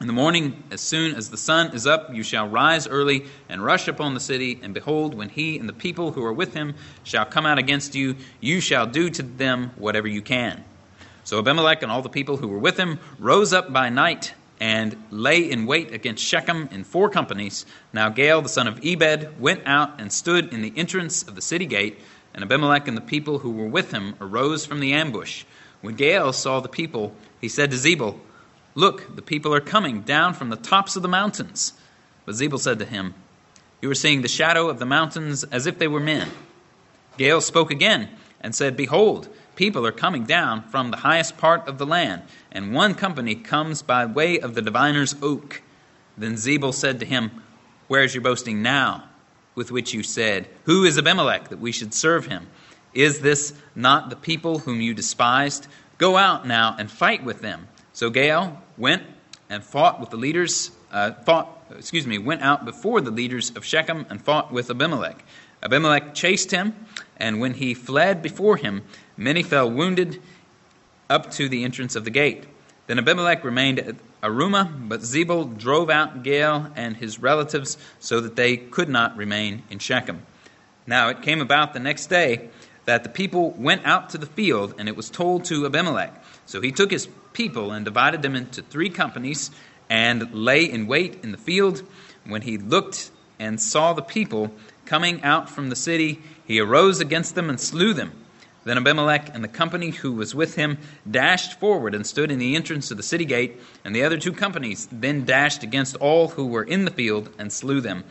In 0.00 0.08
the 0.08 0.12
morning, 0.12 0.64
as 0.72 0.80
soon 0.80 1.14
as 1.14 1.30
the 1.30 1.36
sun 1.36 1.72
is 1.72 1.86
up, 1.86 2.12
you 2.12 2.24
shall 2.24 2.48
rise 2.48 2.88
early 2.88 3.26
and 3.48 3.64
rush 3.64 3.86
upon 3.86 4.14
the 4.14 4.18
city. 4.18 4.58
And 4.60 4.74
behold, 4.74 5.14
when 5.14 5.28
he 5.28 5.56
and 5.56 5.68
the 5.68 5.72
people 5.72 6.10
who 6.10 6.24
are 6.24 6.32
with 6.32 6.52
him 6.52 6.74
shall 7.04 7.24
come 7.24 7.46
out 7.46 7.58
against 7.60 7.94
you, 7.94 8.16
you 8.40 8.60
shall 8.60 8.88
do 8.88 9.10
to 9.10 9.22
them 9.22 9.70
whatever 9.76 10.08
you 10.08 10.20
can. 10.20 10.64
So 11.22 11.38
Abimelech 11.38 11.84
and 11.84 11.92
all 11.92 12.02
the 12.02 12.08
people 12.08 12.38
who 12.38 12.48
were 12.48 12.58
with 12.58 12.76
him 12.76 12.98
rose 13.20 13.52
up 13.52 13.72
by 13.72 13.88
night 13.88 14.34
and 14.64 14.96
lay 15.10 15.50
in 15.50 15.66
wait 15.66 15.92
against 15.92 16.24
Shechem 16.24 16.70
in 16.72 16.84
four 16.84 17.10
companies. 17.10 17.66
Now 17.92 18.08
Gaal, 18.08 18.42
the 18.42 18.48
son 18.48 18.66
of 18.66 18.80
Ebed, 18.82 19.38
went 19.38 19.60
out 19.66 20.00
and 20.00 20.10
stood 20.10 20.54
in 20.54 20.62
the 20.62 20.72
entrance 20.74 21.22
of 21.22 21.34
the 21.34 21.42
city 21.42 21.66
gate. 21.66 22.00
And 22.32 22.42
Abimelech 22.42 22.88
and 22.88 22.96
the 22.96 23.02
people 23.02 23.40
who 23.40 23.50
were 23.50 23.66
with 23.66 23.90
him 23.90 24.14
arose 24.22 24.64
from 24.64 24.80
the 24.80 24.94
ambush. 24.94 25.44
When 25.82 25.98
Gaal 25.98 26.32
saw 26.32 26.60
the 26.60 26.70
people, 26.70 27.14
he 27.42 27.48
said 27.50 27.72
to 27.72 27.76
Zebul, 27.76 28.18
Look, 28.74 29.14
the 29.14 29.20
people 29.20 29.52
are 29.52 29.60
coming 29.60 30.00
down 30.00 30.32
from 30.32 30.48
the 30.48 30.56
tops 30.56 30.96
of 30.96 31.02
the 31.02 31.08
mountains. 31.08 31.74
But 32.24 32.36
Zebul 32.36 32.58
said 32.58 32.78
to 32.78 32.86
him, 32.86 33.12
You 33.82 33.90
are 33.90 33.94
seeing 33.94 34.22
the 34.22 34.28
shadow 34.28 34.70
of 34.70 34.78
the 34.78 34.86
mountains 34.86 35.44
as 35.44 35.66
if 35.66 35.78
they 35.78 35.88
were 35.88 36.00
men. 36.00 36.30
Gaal 37.18 37.42
spoke 37.42 37.70
again 37.70 38.08
and 38.40 38.54
said, 38.54 38.78
Behold, 38.78 39.28
people 39.56 39.86
are 39.86 39.92
coming 39.92 40.24
down 40.24 40.62
from 40.62 40.90
the 40.90 40.98
highest 40.98 41.36
part 41.36 41.66
of 41.68 41.78
the 41.78 41.86
land, 41.86 42.22
and 42.52 42.74
one 42.74 42.94
company 42.94 43.34
comes 43.34 43.82
by 43.82 44.06
way 44.06 44.38
of 44.38 44.54
the 44.54 44.62
diviner's 44.62 45.14
oak. 45.22 45.62
Then 46.16 46.34
Zebul 46.34 46.74
said 46.74 47.00
to 47.00 47.06
him, 47.06 47.42
Where 47.88 48.02
is 48.02 48.14
your 48.14 48.22
boasting 48.22 48.62
now, 48.62 49.04
with 49.54 49.70
which 49.70 49.92
you 49.92 50.02
said, 50.02 50.48
Who 50.64 50.84
is 50.84 50.98
Abimelech 50.98 51.48
that 51.48 51.60
we 51.60 51.72
should 51.72 51.94
serve 51.94 52.26
him? 52.26 52.46
Is 52.92 53.20
this 53.20 53.54
not 53.74 54.10
the 54.10 54.16
people 54.16 54.60
whom 54.60 54.80
you 54.80 54.94
despised? 54.94 55.66
Go 55.98 56.16
out 56.16 56.46
now 56.46 56.76
and 56.78 56.90
fight 56.90 57.24
with 57.24 57.40
them. 57.40 57.68
So 57.92 58.10
Gaal 58.10 58.56
went 58.76 59.02
and 59.50 59.62
fought 59.62 60.00
with 60.00 60.10
the 60.10 60.16
leaders, 60.16 60.70
uh, 60.92 61.12
fought 61.12 61.54
excuse 61.76 62.06
me, 62.06 62.18
went 62.18 62.42
out 62.42 62.64
before 62.64 63.00
the 63.00 63.10
leaders 63.10 63.50
of 63.56 63.64
Shechem 63.64 64.06
and 64.10 64.22
fought 64.22 64.52
with 64.52 64.70
Abimelech. 64.70 65.24
Abimelech 65.62 66.14
chased 66.14 66.50
him, 66.50 66.74
and 67.16 67.40
when 67.40 67.54
he 67.54 67.74
fled 67.74 68.22
before 68.22 68.56
him, 68.56 68.82
many 69.16 69.42
fell 69.42 69.70
wounded 69.70 70.20
up 71.08 71.30
to 71.32 71.48
the 71.48 71.64
entrance 71.64 71.96
of 71.96 72.04
the 72.04 72.10
gate. 72.10 72.44
Then 72.86 72.98
Abimelech 72.98 73.44
remained 73.44 73.78
at 73.78 73.96
Arumah, 74.22 74.88
but 74.88 75.00
Zebul 75.00 75.56
drove 75.56 75.90
out 75.90 76.22
Gaal 76.22 76.72
and 76.76 76.96
his 76.96 77.18
relatives 77.18 77.78
so 78.00 78.20
that 78.20 78.36
they 78.36 78.56
could 78.56 78.88
not 78.88 79.16
remain 79.16 79.62
in 79.70 79.78
Shechem. 79.78 80.22
Now 80.86 81.08
it 81.08 81.22
came 81.22 81.40
about 81.40 81.72
the 81.72 81.80
next 81.80 82.06
day 82.06 82.48
that 82.84 83.02
the 83.02 83.08
people 83.08 83.52
went 83.52 83.86
out 83.86 84.10
to 84.10 84.18
the 84.18 84.26
field, 84.26 84.74
and 84.78 84.88
it 84.88 84.96
was 84.96 85.08
told 85.08 85.44
to 85.46 85.64
Abimelech. 85.64 86.22
So 86.46 86.60
he 86.60 86.72
took 86.72 86.90
his 86.90 87.08
people 87.32 87.72
and 87.72 87.84
divided 87.84 88.22
them 88.22 88.34
into 88.34 88.62
three 88.62 88.90
companies 88.90 89.50
and 89.88 90.34
lay 90.34 90.64
in 90.64 90.86
wait 90.86 91.22
in 91.22 91.32
the 91.32 91.38
field. 91.38 91.82
When 92.24 92.42
he 92.42 92.58
looked 92.58 93.10
and 93.38 93.60
saw 93.60 93.92
the 93.92 94.02
people 94.02 94.52
coming 94.84 95.22
out 95.22 95.48
from 95.48 95.70
the 95.70 95.76
city, 95.76 96.22
he 96.46 96.60
arose 96.60 97.00
against 97.00 97.34
them 97.34 97.48
and 97.48 97.60
slew 97.60 97.94
them. 97.94 98.12
Then 98.64 98.78
Abimelech 98.78 99.34
and 99.34 99.44
the 99.44 99.48
company 99.48 99.90
who 99.90 100.12
was 100.12 100.34
with 100.34 100.54
him 100.54 100.78
dashed 101.10 101.60
forward 101.60 101.94
and 101.94 102.06
stood 102.06 102.30
in 102.30 102.38
the 102.38 102.56
entrance 102.56 102.90
of 102.90 102.96
the 102.96 103.02
city 103.02 103.26
gate, 103.26 103.60
and 103.84 103.94
the 103.94 104.04
other 104.04 104.18
two 104.18 104.32
companies 104.32 104.88
then 104.90 105.24
dashed 105.24 105.62
against 105.62 105.96
all 105.96 106.28
who 106.28 106.46
were 106.46 106.62
in 106.62 106.86
the 106.86 106.90
field 106.90 107.28
and 107.38 107.52
slew 107.52 107.80
them. 107.80 108.04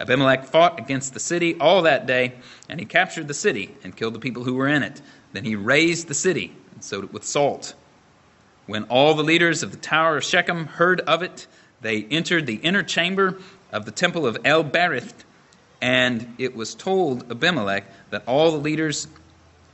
Abimelech 0.00 0.44
fought 0.46 0.80
against 0.80 1.14
the 1.14 1.20
city 1.20 1.56
all 1.60 1.82
that 1.82 2.06
day, 2.06 2.32
and 2.68 2.80
he 2.80 2.86
captured 2.86 3.28
the 3.28 3.34
city 3.34 3.76
and 3.84 3.96
killed 3.96 4.14
the 4.14 4.18
people 4.20 4.44
who 4.44 4.54
were 4.54 4.68
in 4.68 4.82
it. 4.82 5.00
Then 5.32 5.44
he 5.44 5.54
razed 5.54 6.08
the 6.08 6.14
city 6.14 6.56
and 6.72 6.82
sowed 6.82 7.04
it 7.04 7.12
with 7.12 7.24
salt. 7.24 7.74
When 8.66 8.84
all 8.84 9.14
the 9.14 9.22
leaders 9.22 9.62
of 9.62 9.70
the 9.70 9.76
Tower 9.76 10.16
of 10.16 10.24
Shechem 10.24 10.66
heard 10.66 11.00
of 11.02 11.22
it, 11.22 11.46
they 11.82 12.04
entered 12.04 12.46
the 12.46 12.56
inner 12.56 12.82
chamber 12.82 13.38
of 13.72 13.84
the 13.84 13.90
temple 13.90 14.26
of 14.26 14.38
El 14.44 14.64
Berith, 14.64 15.24
and 15.80 16.34
it 16.38 16.54
was 16.54 16.74
told 16.74 17.30
Abimelech 17.30 17.84
that 18.10 18.22
all 18.26 18.50
the 18.50 18.58
leaders 18.58 19.08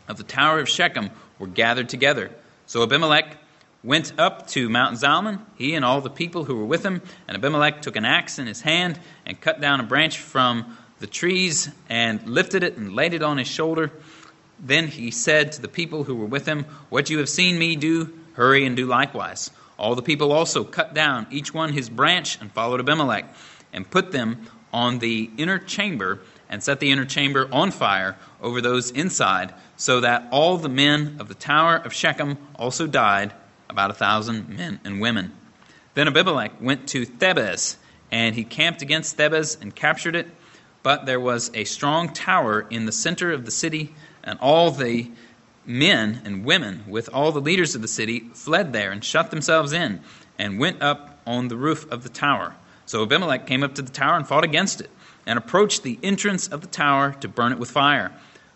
of 0.08 0.16
the 0.16 0.22
Tower 0.22 0.60
of 0.60 0.68
Shechem 0.68 1.10
were 1.38 1.46
gathered 1.46 1.88
together. 1.88 2.30
So 2.66 2.82
Abimelech 2.82 3.36
went 3.82 4.12
up 4.18 4.46
to 4.48 4.68
Mount 4.68 4.98
Zalmon, 4.98 5.40
he 5.56 5.74
and 5.74 5.84
all 5.84 6.00
the 6.00 6.10
people 6.10 6.44
who 6.44 6.56
were 6.56 6.64
with 6.64 6.84
him, 6.84 7.02
and 7.28 7.36
Abimelech 7.36 7.82
took 7.82 7.96
an 7.96 8.04
axe 8.04 8.38
in 8.38 8.46
his 8.46 8.60
hand 8.60 8.98
and 9.24 9.40
cut 9.40 9.60
down 9.60 9.80
a 9.80 9.84
branch 9.84 10.18
from 10.18 10.76
the 10.98 11.06
trees 11.06 11.68
and 11.88 12.26
lifted 12.26 12.62
it 12.62 12.76
and 12.76 12.94
laid 12.94 13.14
it 13.14 13.22
on 13.22 13.38
his 13.38 13.48
shoulder. 13.48 13.90
Then 14.58 14.88
he 14.88 15.10
said 15.10 15.52
to 15.52 15.62
the 15.62 15.68
people 15.68 16.04
who 16.04 16.16
were 16.16 16.26
with 16.26 16.46
him, 16.46 16.64
What 16.88 17.10
you 17.10 17.18
have 17.18 17.28
seen 17.28 17.58
me 17.58 17.76
do, 17.76 18.12
Hurry 18.34 18.66
and 18.66 18.76
do 18.76 18.84
likewise. 18.84 19.50
All 19.78 19.94
the 19.94 20.02
people 20.02 20.30
also 20.30 20.62
cut 20.62 20.92
down 20.92 21.26
each 21.30 21.54
one 21.54 21.72
his 21.72 21.88
branch 21.88 22.38
and 22.40 22.52
followed 22.52 22.80
Abimelech, 22.80 23.24
and 23.72 23.90
put 23.90 24.12
them 24.12 24.46
on 24.72 24.98
the 24.98 25.30
inner 25.36 25.58
chamber, 25.58 26.20
and 26.48 26.62
set 26.62 26.80
the 26.80 26.90
inner 26.90 27.04
chamber 27.04 27.48
on 27.52 27.70
fire 27.70 28.16
over 28.40 28.60
those 28.60 28.90
inside, 28.90 29.52
so 29.76 30.00
that 30.00 30.28
all 30.30 30.56
the 30.56 30.68
men 30.68 31.16
of 31.18 31.28
the 31.28 31.34
tower 31.34 31.76
of 31.76 31.92
Shechem 31.92 32.38
also 32.56 32.86
died, 32.86 33.32
about 33.68 33.90
a 33.90 33.94
thousand 33.94 34.48
men 34.48 34.80
and 34.84 35.00
women. 35.00 35.32
Then 35.94 36.08
Abimelech 36.08 36.60
went 36.60 36.88
to 36.88 37.04
Thebez, 37.04 37.76
and 38.10 38.34
he 38.34 38.44
camped 38.44 38.82
against 38.82 39.16
Thebez 39.16 39.60
and 39.60 39.74
captured 39.74 40.14
it. 40.14 40.28
But 40.82 41.06
there 41.06 41.18
was 41.18 41.50
a 41.52 41.64
strong 41.64 42.12
tower 42.12 42.66
in 42.70 42.86
the 42.86 42.92
center 42.92 43.32
of 43.32 43.44
the 43.44 43.50
city, 43.50 43.94
and 44.22 44.38
all 44.40 44.70
the 44.70 45.10
men 45.64 46.20
and 46.24 46.44
women 46.44 46.84
with 46.86 47.08
all 47.12 47.32
the 47.32 47.40
leaders 47.40 47.74
of 47.74 47.82
the 47.82 47.88
city 47.88 48.30
fled 48.34 48.72
there 48.72 48.92
and 48.92 49.02
shut 49.02 49.30
themselves 49.30 49.72
in 49.72 50.00
and 50.38 50.60
went 50.60 50.80
up 50.82 51.18
on 51.26 51.48
the 51.48 51.56
roof 51.56 51.90
of 51.90 52.02
the 52.02 52.08
tower. 52.08 52.54
So 52.86 53.02
Abimelech 53.02 53.46
came 53.46 53.62
up 53.62 53.74
to 53.74 53.82
the 53.82 53.92
tower 53.92 54.16
and 54.16 54.26
fought 54.26 54.44
against 54.44 54.80
it 54.80 54.90
and 55.26 55.38
approached 55.38 55.82
the 55.82 55.98
entrance 56.02 56.46
of 56.48 56.60
the 56.60 56.66
tower 56.68 57.12
to 57.20 57.28
burn 57.28 57.52
it 57.52 57.58
with 57.58 57.70
fire. 57.70 58.12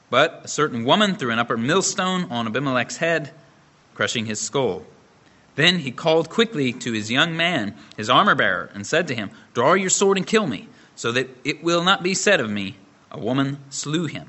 But 0.09 0.43
a 0.45 0.49
certain 0.49 0.85
woman 0.85 1.17
threw 1.17 1.31
an 1.31 1.39
upper 1.39 1.57
millstone 1.57 2.25
on 2.31 2.47
Abimelech's 2.47 2.97
head, 2.97 3.33
crushing 3.95 4.27
his 4.27 4.41
skull. 4.41 4.85
Then 5.57 5.81
he 5.81 5.91
called 5.91 6.31
quickly 6.31 6.73
to 6.73 6.93
his 6.93 7.11
young 7.11 7.37
man, 7.37 7.75
his 7.97 8.09
armor 8.09 8.35
bearer, 8.35 8.71
and 8.73 8.87
said 8.87 9.09
to 9.09 9.15
him, 9.15 9.31
Draw 9.53 9.75
your 9.75 9.91
sword 9.91 10.17
and 10.17 10.27
kill 10.27 10.47
me, 10.47 10.69
so 10.95 11.13
that 11.13 11.29
it 11.45 11.63
will 11.63 11.83
not 11.83 12.03
be 12.03 12.15
said 12.15 12.41
of 12.41 12.51
me, 12.51 12.77
A 13.11 13.19
woman 13.19 13.59
slew 13.69 14.07
him. 14.07 14.29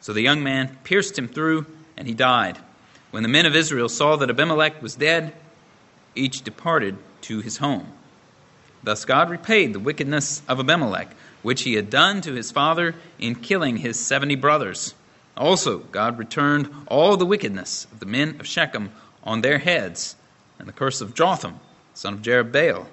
So 0.00 0.12
the 0.12 0.22
young 0.22 0.42
man 0.42 0.78
pierced 0.84 1.18
him 1.18 1.28
through 1.28 1.66
and 1.96 2.06
he 2.06 2.14
died. 2.14 2.58
When 3.10 3.22
the 3.22 3.28
men 3.28 3.46
of 3.46 3.56
Israel 3.56 3.88
saw 3.88 4.16
that 4.16 4.30
Abimelech 4.30 4.82
was 4.82 4.94
dead, 4.94 5.34
each 6.14 6.42
departed 6.42 6.98
to 7.22 7.40
his 7.40 7.56
home. 7.56 7.92
Thus 8.84 9.06
God 9.06 9.30
repaid 9.30 9.72
the 9.72 9.80
wickedness 9.80 10.42
of 10.46 10.60
Abimelech, 10.60 11.08
which 11.42 11.62
he 11.62 11.74
had 11.74 11.88
done 11.88 12.20
to 12.20 12.34
his 12.34 12.52
father 12.52 12.94
in 13.18 13.34
killing 13.34 13.78
his 13.78 13.98
seventy 13.98 14.36
brothers. 14.36 14.94
Also, 15.36 15.78
God 15.78 16.18
returned 16.18 16.70
all 16.86 17.16
the 17.16 17.26
wickedness 17.26 17.86
of 17.90 17.98
the 17.98 18.06
men 18.06 18.36
of 18.38 18.46
Shechem 18.46 18.92
on 19.24 19.40
their 19.40 19.58
heads, 19.58 20.16
and 20.58 20.68
the 20.68 20.72
curse 20.72 21.00
of 21.00 21.14
Jotham, 21.14 21.58
son 21.94 22.14
of 22.14 22.22
Jerubbaal, 22.22 22.86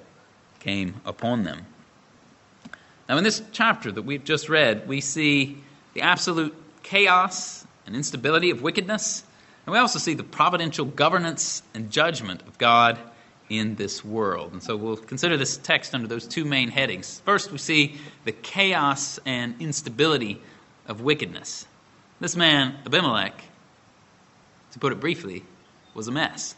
came 0.59 1.01
upon 1.05 1.43
them. 1.43 1.65
Now, 3.09 3.17
in 3.17 3.23
this 3.25 3.43
chapter 3.51 3.91
that 3.91 4.03
we've 4.03 4.23
just 4.23 4.47
read, 4.47 4.87
we 4.87 5.01
see 5.01 5.57
the 5.93 6.01
absolute 6.01 6.55
chaos 6.83 7.65
and 7.85 7.95
instability 7.95 8.49
of 8.49 8.61
wickedness. 8.61 9.23
And 9.65 9.73
we 9.73 9.79
also 9.79 9.99
see 9.99 10.13
the 10.13 10.23
providential 10.23 10.85
governance 10.85 11.61
and 11.73 11.91
judgment 11.91 12.41
of 12.47 12.57
God 12.57 12.97
in 13.51 13.75
this 13.75 14.03
world. 14.03 14.53
And 14.53 14.63
so 14.63 14.77
we'll 14.77 14.95
consider 14.95 15.35
this 15.35 15.57
text 15.57 15.93
under 15.93 16.07
those 16.07 16.25
two 16.25 16.45
main 16.45 16.69
headings. 16.69 17.21
First, 17.25 17.51
we 17.51 17.57
see 17.57 17.97
the 18.23 18.31
chaos 18.31 19.19
and 19.25 19.55
instability 19.59 20.41
of 20.87 21.01
wickedness. 21.01 21.67
This 22.21 22.37
man, 22.37 22.77
Abimelech, 22.85 23.43
to 24.71 24.79
put 24.79 24.93
it 24.93 25.01
briefly, 25.01 25.43
was 25.93 26.07
a 26.07 26.11
mess. 26.11 26.55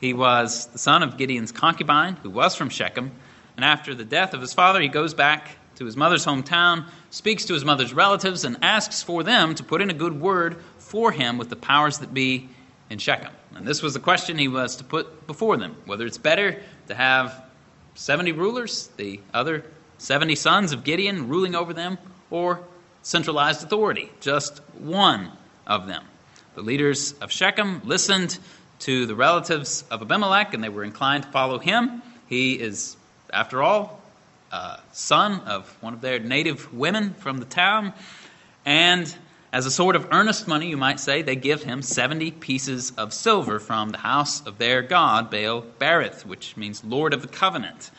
He 0.00 0.14
was 0.14 0.66
the 0.68 0.78
son 0.78 1.02
of 1.02 1.16
Gideon's 1.16 1.50
concubine, 1.50 2.16
who 2.22 2.30
was 2.30 2.54
from 2.54 2.68
Shechem, 2.68 3.10
and 3.56 3.64
after 3.64 3.94
the 3.94 4.04
death 4.04 4.32
of 4.32 4.40
his 4.40 4.54
father, 4.54 4.80
he 4.80 4.88
goes 4.88 5.12
back 5.12 5.56
to 5.76 5.84
his 5.84 5.96
mother's 5.96 6.24
hometown, 6.24 6.86
speaks 7.10 7.46
to 7.46 7.54
his 7.54 7.64
mother's 7.64 7.92
relatives, 7.92 8.44
and 8.44 8.56
asks 8.62 9.02
for 9.02 9.24
them 9.24 9.54
to 9.56 9.64
put 9.64 9.82
in 9.82 9.90
a 9.90 9.94
good 9.94 10.20
word 10.20 10.58
for 10.78 11.10
him 11.10 11.38
with 11.38 11.50
the 11.50 11.56
powers 11.56 11.98
that 11.98 12.14
be 12.14 12.48
in 12.90 12.98
Shechem. 12.98 13.32
And 13.54 13.66
this 13.66 13.82
was 13.82 13.94
the 13.94 14.00
question 14.00 14.36
he 14.36 14.48
was 14.48 14.76
to 14.76 14.84
put 14.84 15.26
before 15.26 15.56
them 15.56 15.76
whether 15.86 16.04
it's 16.04 16.18
better 16.18 16.60
to 16.88 16.94
have 16.94 17.44
70 17.94 18.32
rulers, 18.32 18.88
the 18.96 19.20
other 19.32 19.64
70 19.98 20.34
sons 20.34 20.72
of 20.72 20.84
Gideon 20.84 21.28
ruling 21.28 21.54
over 21.54 21.72
them, 21.72 21.98
or 22.30 22.60
centralized 23.02 23.62
authority, 23.62 24.10
just 24.20 24.58
one 24.78 25.30
of 25.66 25.86
them. 25.86 26.04
The 26.54 26.62
leaders 26.62 27.12
of 27.20 27.30
Shechem 27.30 27.82
listened 27.84 28.38
to 28.80 29.06
the 29.06 29.14
relatives 29.14 29.84
of 29.90 30.02
Abimelech, 30.02 30.54
and 30.54 30.64
they 30.64 30.68
were 30.68 30.84
inclined 30.84 31.24
to 31.24 31.30
follow 31.30 31.58
him. 31.58 32.02
He 32.28 32.54
is, 32.54 32.96
after 33.32 33.62
all, 33.62 34.00
uh, 34.50 34.78
son 34.92 35.40
of 35.40 35.68
one 35.82 35.94
of 35.94 36.00
their 36.00 36.18
native 36.18 36.72
women 36.72 37.14
from 37.14 37.38
the 37.38 37.44
town. 37.44 37.92
And 38.64 39.14
as 39.52 39.66
a 39.66 39.70
sort 39.70 39.96
of 39.96 40.08
earnest 40.12 40.46
money, 40.46 40.68
you 40.68 40.76
might 40.76 41.00
say, 41.00 41.22
they 41.22 41.36
give 41.36 41.62
him 41.62 41.82
70 41.82 42.30
pieces 42.32 42.92
of 42.96 43.12
silver 43.12 43.58
from 43.58 43.90
the 43.90 43.98
house 43.98 44.46
of 44.46 44.58
their 44.58 44.80
god, 44.80 45.30
Baal 45.30 45.64
Berith, 45.78 46.24
which 46.24 46.56
means 46.56 46.84
Lord 46.84 47.12
of 47.12 47.22
the 47.22 47.28
Covenant. 47.28 47.90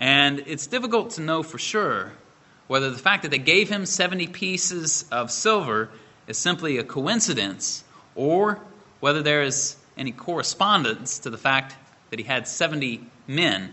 And 0.00 0.42
it's 0.46 0.66
difficult 0.66 1.10
to 1.10 1.20
know 1.20 1.42
for 1.42 1.58
sure 1.58 2.12
whether 2.66 2.90
the 2.90 2.98
fact 2.98 3.22
that 3.22 3.30
they 3.30 3.38
gave 3.38 3.68
him 3.68 3.86
70 3.86 4.26
pieces 4.28 5.04
of 5.12 5.30
silver 5.30 5.88
is 6.26 6.36
simply 6.36 6.78
a 6.78 6.84
coincidence 6.84 7.84
or 8.14 8.60
whether 9.00 9.22
there 9.22 9.42
is 9.42 9.76
any 9.96 10.12
correspondence 10.12 11.20
to 11.20 11.30
the 11.30 11.38
fact 11.38 11.76
that 12.10 12.18
he 12.18 12.24
had 12.24 12.48
70 12.48 13.06
men 13.26 13.72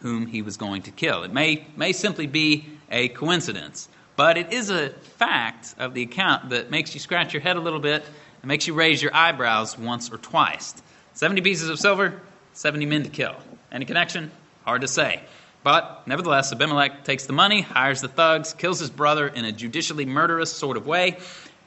whom 0.00 0.26
he 0.26 0.42
was 0.42 0.56
going 0.56 0.82
to 0.82 0.90
kill. 0.90 1.24
It 1.24 1.32
may, 1.32 1.66
may 1.76 1.92
simply 1.92 2.26
be 2.26 2.66
a 2.90 3.08
coincidence, 3.08 3.88
but 4.20 4.36
it 4.36 4.52
is 4.52 4.68
a 4.68 4.90
fact 4.90 5.74
of 5.78 5.94
the 5.94 6.02
account 6.02 6.50
that 6.50 6.70
makes 6.70 6.92
you 6.92 7.00
scratch 7.00 7.32
your 7.32 7.40
head 7.40 7.56
a 7.56 7.60
little 7.60 7.80
bit 7.80 8.04
and 8.42 8.48
makes 8.48 8.66
you 8.66 8.74
raise 8.74 9.00
your 9.00 9.14
eyebrows 9.14 9.78
once 9.78 10.12
or 10.12 10.18
twice. 10.18 10.74
70 11.14 11.40
pieces 11.40 11.70
of 11.70 11.78
silver, 11.78 12.20
70 12.52 12.84
men 12.84 13.04
to 13.04 13.08
kill. 13.08 13.34
Any 13.72 13.86
connection? 13.86 14.30
Hard 14.66 14.82
to 14.82 14.88
say. 14.88 15.22
But 15.62 16.06
nevertheless, 16.06 16.52
Abimelech 16.52 17.02
takes 17.04 17.24
the 17.24 17.32
money, 17.32 17.62
hires 17.62 18.02
the 18.02 18.08
thugs, 18.08 18.52
kills 18.52 18.78
his 18.78 18.90
brother 18.90 19.26
in 19.26 19.46
a 19.46 19.52
judicially 19.52 20.04
murderous 20.04 20.52
sort 20.52 20.76
of 20.76 20.86
way. 20.86 21.16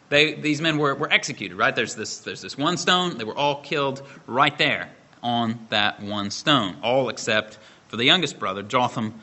They, 0.09 0.35
these 0.35 0.61
men 0.61 0.77
were, 0.77 0.93
were 0.93 1.11
executed, 1.11 1.57
right? 1.57 1.75
There's 1.75 1.95
this, 1.95 2.19
there's 2.19 2.41
this 2.41 2.55
one 2.55 2.77
stone. 2.77 3.17
They 3.17 3.23
were 3.23 3.35
all 3.35 3.63
killed 3.63 4.07
right 4.27 4.55
there 4.59 4.91
on 5.23 5.57
that 5.69 6.03
one 6.03 6.29
stone, 6.29 6.77
all 6.83 7.09
except 7.09 7.57
for 7.87 7.97
the 7.97 8.05
youngest 8.05 8.37
brother, 8.37 8.61
Jotham, 8.61 9.15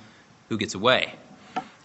who 0.49 0.59
gets 0.59 0.75
away. 0.75 1.15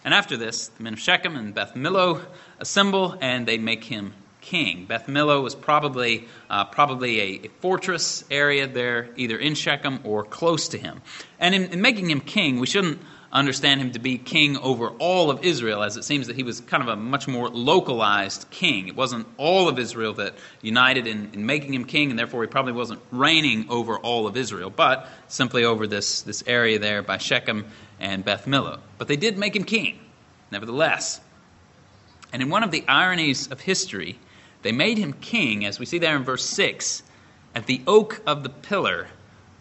And 0.06 0.14
after 0.14 0.36
this, 0.36 0.68
the 0.68 0.84
men 0.84 0.92
of 0.92 1.00
Shechem 1.00 1.34
and 1.34 1.52
Beth 1.52 1.74
Millo 1.74 2.24
assemble 2.60 3.18
and 3.20 3.44
they 3.44 3.58
make 3.58 3.82
him 3.82 4.14
king. 4.40 4.84
Beth 4.84 5.08
Millo 5.08 5.42
was 5.42 5.56
probably, 5.56 6.28
uh, 6.48 6.64
probably 6.66 7.20
a, 7.20 7.46
a, 7.46 7.48
fortress 7.60 8.22
area 8.30 8.68
there, 8.68 9.08
either 9.16 9.36
in 9.36 9.56
Shechem 9.56 9.98
or 10.04 10.22
close 10.22 10.68
to 10.68 10.78
him. 10.78 11.02
And 11.40 11.56
in, 11.56 11.64
in, 11.72 11.80
making 11.80 12.08
him 12.08 12.20
king, 12.20 12.60
we 12.60 12.68
shouldn't 12.68 13.00
understand 13.38 13.80
him 13.80 13.92
to 13.92 13.98
be 13.98 14.16
king 14.16 14.56
over 14.56 14.88
all 14.98 15.30
of 15.30 15.44
Israel, 15.44 15.82
as 15.82 15.96
it 15.96 16.04
seems 16.04 16.26
that 16.26 16.36
he 16.36 16.42
was 16.42 16.60
kind 16.60 16.82
of 16.82 16.88
a 16.88 16.96
much 16.96 17.28
more 17.28 17.48
localized 17.50 18.48
king. 18.50 18.88
It 18.88 18.96
wasn't 18.96 19.26
all 19.36 19.68
of 19.68 19.78
Israel 19.78 20.14
that 20.14 20.34
united 20.62 21.06
in, 21.06 21.30
in 21.34 21.44
making 21.44 21.74
him 21.74 21.84
king, 21.84 22.10
and 22.10 22.18
therefore 22.18 22.42
he 22.42 22.48
probably 22.48 22.72
wasn't 22.72 23.00
reigning 23.10 23.66
over 23.68 23.98
all 23.98 24.26
of 24.26 24.36
Israel, 24.36 24.70
but 24.70 25.08
simply 25.28 25.64
over 25.64 25.86
this, 25.86 26.22
this 26.22 26.42
area 26.46 26.78
there 26.78 27.02
by 27.02 27.18
Shechem 27.18 27.66
and 28.00 28.24
Beth 28.24 28.46
Millo. 28.46 28.78
But 28.96 29.08
they 29.08 29.16
did 29.16 29.36
make 29.36 29.54
him 29.54 29.64
king, 29.64 29.98
nevertheless. 30.50 31.20
And 32.32 32.40
in 32.40 32.48
one 32.48 32.62
of 32.62 32.70
the 32.70 32.84
ironies 32.88 33.48
of 33.48 33.60
history, 33.60 34.18
they 34.62 34.72
made 34.72 34.96
him 34.96 35.12
king, 35.12 35.66
as 35.66 35.78
we 35.78 35.84
see 35.84 35.98
there 35.98 36.16
in 36.16 36.24
verse 36.24 36.44
6, 36.44 37.02
at 37.54 37.66
the 37.66 37.82
oak 37.86 38.22
of 38.26 38.42
the 38.42 38.48
pillar, 38.48 39.08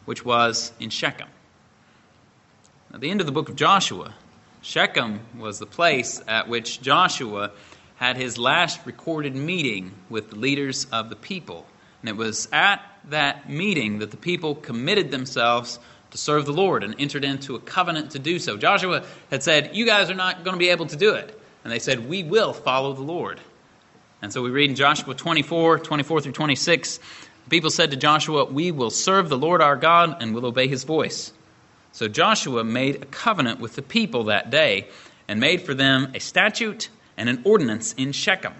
which 0.05 0.23
was 0.23 0.71
in 0.79 0.89
Shechem. 0.89 1.27
At 2.95 3.01
the 3.01 3.11
end 3.11 3.19
of 3.19 3.25
the 3.25 3.33
book 3.33 3.49
of 3.49 3.57
Joshua, 3.57 4.13
Shechem 4.61 5.19
was 5.37 5.59
the 5.59 5.65
place 5.65 6.21
at 6.29 6.47
which 6.47 6.81
Joshua 6.81 7.51
had 7.97 8.15
his 8.15 8.37
last 8.37 8.79
recorded 8.85 9.35
meeting 9.35 9.91
with 10.09 10.29
the 10.29 10.37
leaders 10.37 10.87
of 10.93 11.09
the 11.09 11.17
people. 11.17 11.67
And 12.01 12.07
it 12.07 12.15
was 12.15 12.47
at 12.53 12.81
that 13.09 13.49
meeting 13.49 13.99
that 13.99 14.11
the 14.11 14.17
people 14.17 14.55
committed 14.55 15.11
themselves 15.11 15.77
to 16.11 16.17
serve 16.17 16.45
the 16.45 16.53
Lord 16.53 16.85
and 16.85 16.95
entered 16.97 17.25
into 17.25 17.55
a 17.55 17.59
covenant 17.59 18.11
to 18.11 18.19
do 18.19 18.39
so. 18.39 18.55
Joshua 18.55 19.03
had 19.29 19.43
said, 19.43 19.75
You 19.75 19.85
guys 19.85 20.09
are 20.09 20.15
not 20.15 20.45
going 20.45 20.55
to 20.55 20.59
be 20.59 20.69
able 20.69 20.85
to 20.85 20.95
do 20.95 21.15
it. 21.15 21.37
And 21.65 21.73
they 21.73 21.79
said, 21.79 22.07
We 22.07 22.23
will 22.23 22.53
follow 22.53 22.93
the 22.93 23.03
Lord. 23.03 23.41
And 24.21 24.31
so 24.31 24.41
we 24.41 24.51
read 24.51 24.69
in 24.69 24.77
Joshua 24.77 25.13
24, 25.13 25.79
24 25.79 26.21
through 26.21 26.31
26, 26.31 26.97
the 26.97 27.49
people 27.49 27.71
said 27.71 27.91
to 27.91 27.97
Joshua, 27.97 28.45
We 28.45 28.71
will 28.71 28.89
serve 28.89 29.27
the 29.27 29.37
Lord 29.37 29.61
our 29.61 29.75
God 29.75 30.23
and 30.23 30.33
will 30.33 30.45
obey 30.45 30.69
his 30.69 30.85
voice. 30.85 31.33
So 31.95 32.09
Joshua 32.09 32.65
made 32.65 33.01
a 33.01 33.05
covenant 33.05 33.61
with 33.61 33.75
the 33.75 33.81
people 33.81 34.25
that 34.25 34.49
day 34.49 34.89
and 35.29 35.39
made 35.39 35.61
for 35.61 35.73
them 35.73 36.11
a 36.13 36.19
statute 36.19 36.89
and 37.15 37.29
an 37.29 37.41
ordinance 37.45 37.93
in 37.93 38.11
Shechem. 38.11 38.53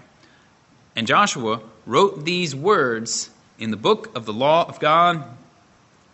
And 0.96 1.06
Joshua 1.06 1.60
wrote 1.84 2.24
these 2.24 2.56
words 2.56 3.28
in 3.58 3.70
the 3.70 3.76
book 3.76 4.16
of 4.16 4.24
the 4.24 4.32
law 4.32 4.66
of 4.66 4.80
God, 4.80 5.22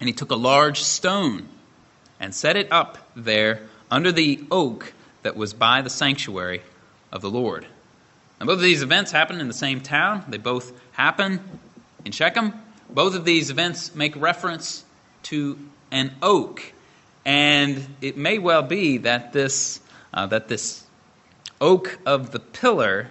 and 0.01 0.09
he 0.09 0.13
took 0.13 0.33
a 0.33 0.37
large 0.37 0.83
stone 0.83 1.47
and 2.19 2.35
set 2.35 2.57
it 2.57 2.73
up 2.73 2.99
there 3.15 3.69
under 3.89 4.11
the 4.11 4.45
oak 4.51 4.93
that 5.23 5.37
was 5.37 5.55
by 5.55 5.81
the 5.81 5.91
sanctuary 5.91 6.61
of 7.13 7.21
the 7.21 7.31
Lord. 7.31 7.69
Now, 8.41 8.47
both 8.47 8.57
of 8.57 8.63
these 8.63 8.83
events 8.83 9.13
happen 9.13 9.39
in 9.39 9.47
the 9.47 9.55
same 9.55 9.81
town. 9.81 10.25
They 10.27 10.39
both 10.39 10.73
happen 10.91 11.39
in 12.05 12.11
Shechem. 12.11 12.53
Both 12.91 13.15
of 13.15 13.25
these 13.25 13.49
events 13.49 13.95
make 13.95 14.17
reference 14.17 14.85
to 15.23 15.57
an 15.93 16.11
oak. 16.21 16.73
And 17.25 17.87
it 18.01 18.17
may 18.17 18.39
well 18.39 18.63
be 18.63 18.99
that 18.99 19.33
this, 19.33 19.81
uh, 20.13 20.27
that 20.27 20.49
this 20.49 20.85
oak 21.61 21.99
of 22.05 22.33
the 22.33 22.41
pillar 22.41 23.09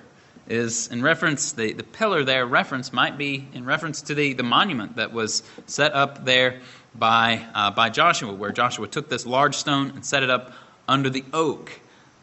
is 0.48 0.88
in 0.88 1.02
reference, 1.02 1.54
the, 1.54 1.74
the 1.74 1.84
pillar 1.84 2.24
there 2.24 2.46
reference 2.46 2.92
might 2.92 3.18
be 3.18 3.48
in 3.54 3.64
reference 3.64 4.02
to 4.04 4.16
the, 4.16 4.34
the 4.34 4.44
monument 4.44 4.98
that 4.98 5.14
was 5.14 5.44
set 5.66 5.94
up 5.94 6.26
there 6.26 6.60
by, 6.94 7.46
uh, 7.56 7.72
by 7.72 7.90
Joshua, 7.90 8.34
where 8.34 8.52
Joshua 8.52 8.88
took 8.88 9.08
this 9.08 9.26
large 9.26 9.56
stone 9.56 9.92
and 9.92 10.06
set 10.06 10.24
it 10.24 10.30
up 10.30 10.52
under 10.88 11.10
the 11.10 11.24
oak. 11.32 11.72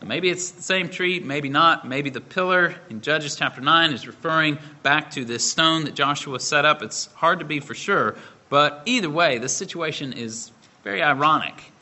Maybe 0.05 0.29
it's 0.29 0.53
the 0.53 0.63
same 0.63 0.91
tree, 0.91 1.19
maybe 1.19 1.49
not. 1.49 1.89
Maybe 1.89 2.11
the 2.11 2.21
pillar 2.21 2.77
in 2.89 3.01
Judges 3.01 3.35
chapter 3.35 3.61
9 3.61 3.93
is 3.93 4.07
referring 4.07 4.59
back 4.83 5.11
to 5.13 5.25
this 5.25 5.51
stone 5.51 5.85
that 5.85 5.95
Joshua 5.95 6.39
set 6.39 6.65
up. 6.65 6.83
It's 6.83 7.07
hard 7.15 7.41
to 7.41 7.45
be 7.45 7.59
for 7.59 7.75
sure, 7.75 8.15
but 8.49 8.83
either 8.85 9.11
way, 9.11 9.39
this 9.39 9.57
situation 9.57 10.13
is 10.13 10.53
very 10.85 11.03
ironic. 11.03 11.73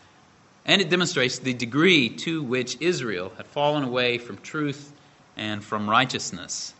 And 0.66 0.82
it 0.82 0.90
demonstrates 0.90 1.38
the 1.38 1.54
degree 1.54 2.08
to 2.08 2.42
which 2.42 2.76
Israel 2.80 3.32
had 3.36 3.46
fallen 3.46 3.84
away 3.84 4.18
from 4.18 4.36
truth 4.38 4.92
and 5.36 5.62
from 5.62 5.88
righteousness. 5.88 6.74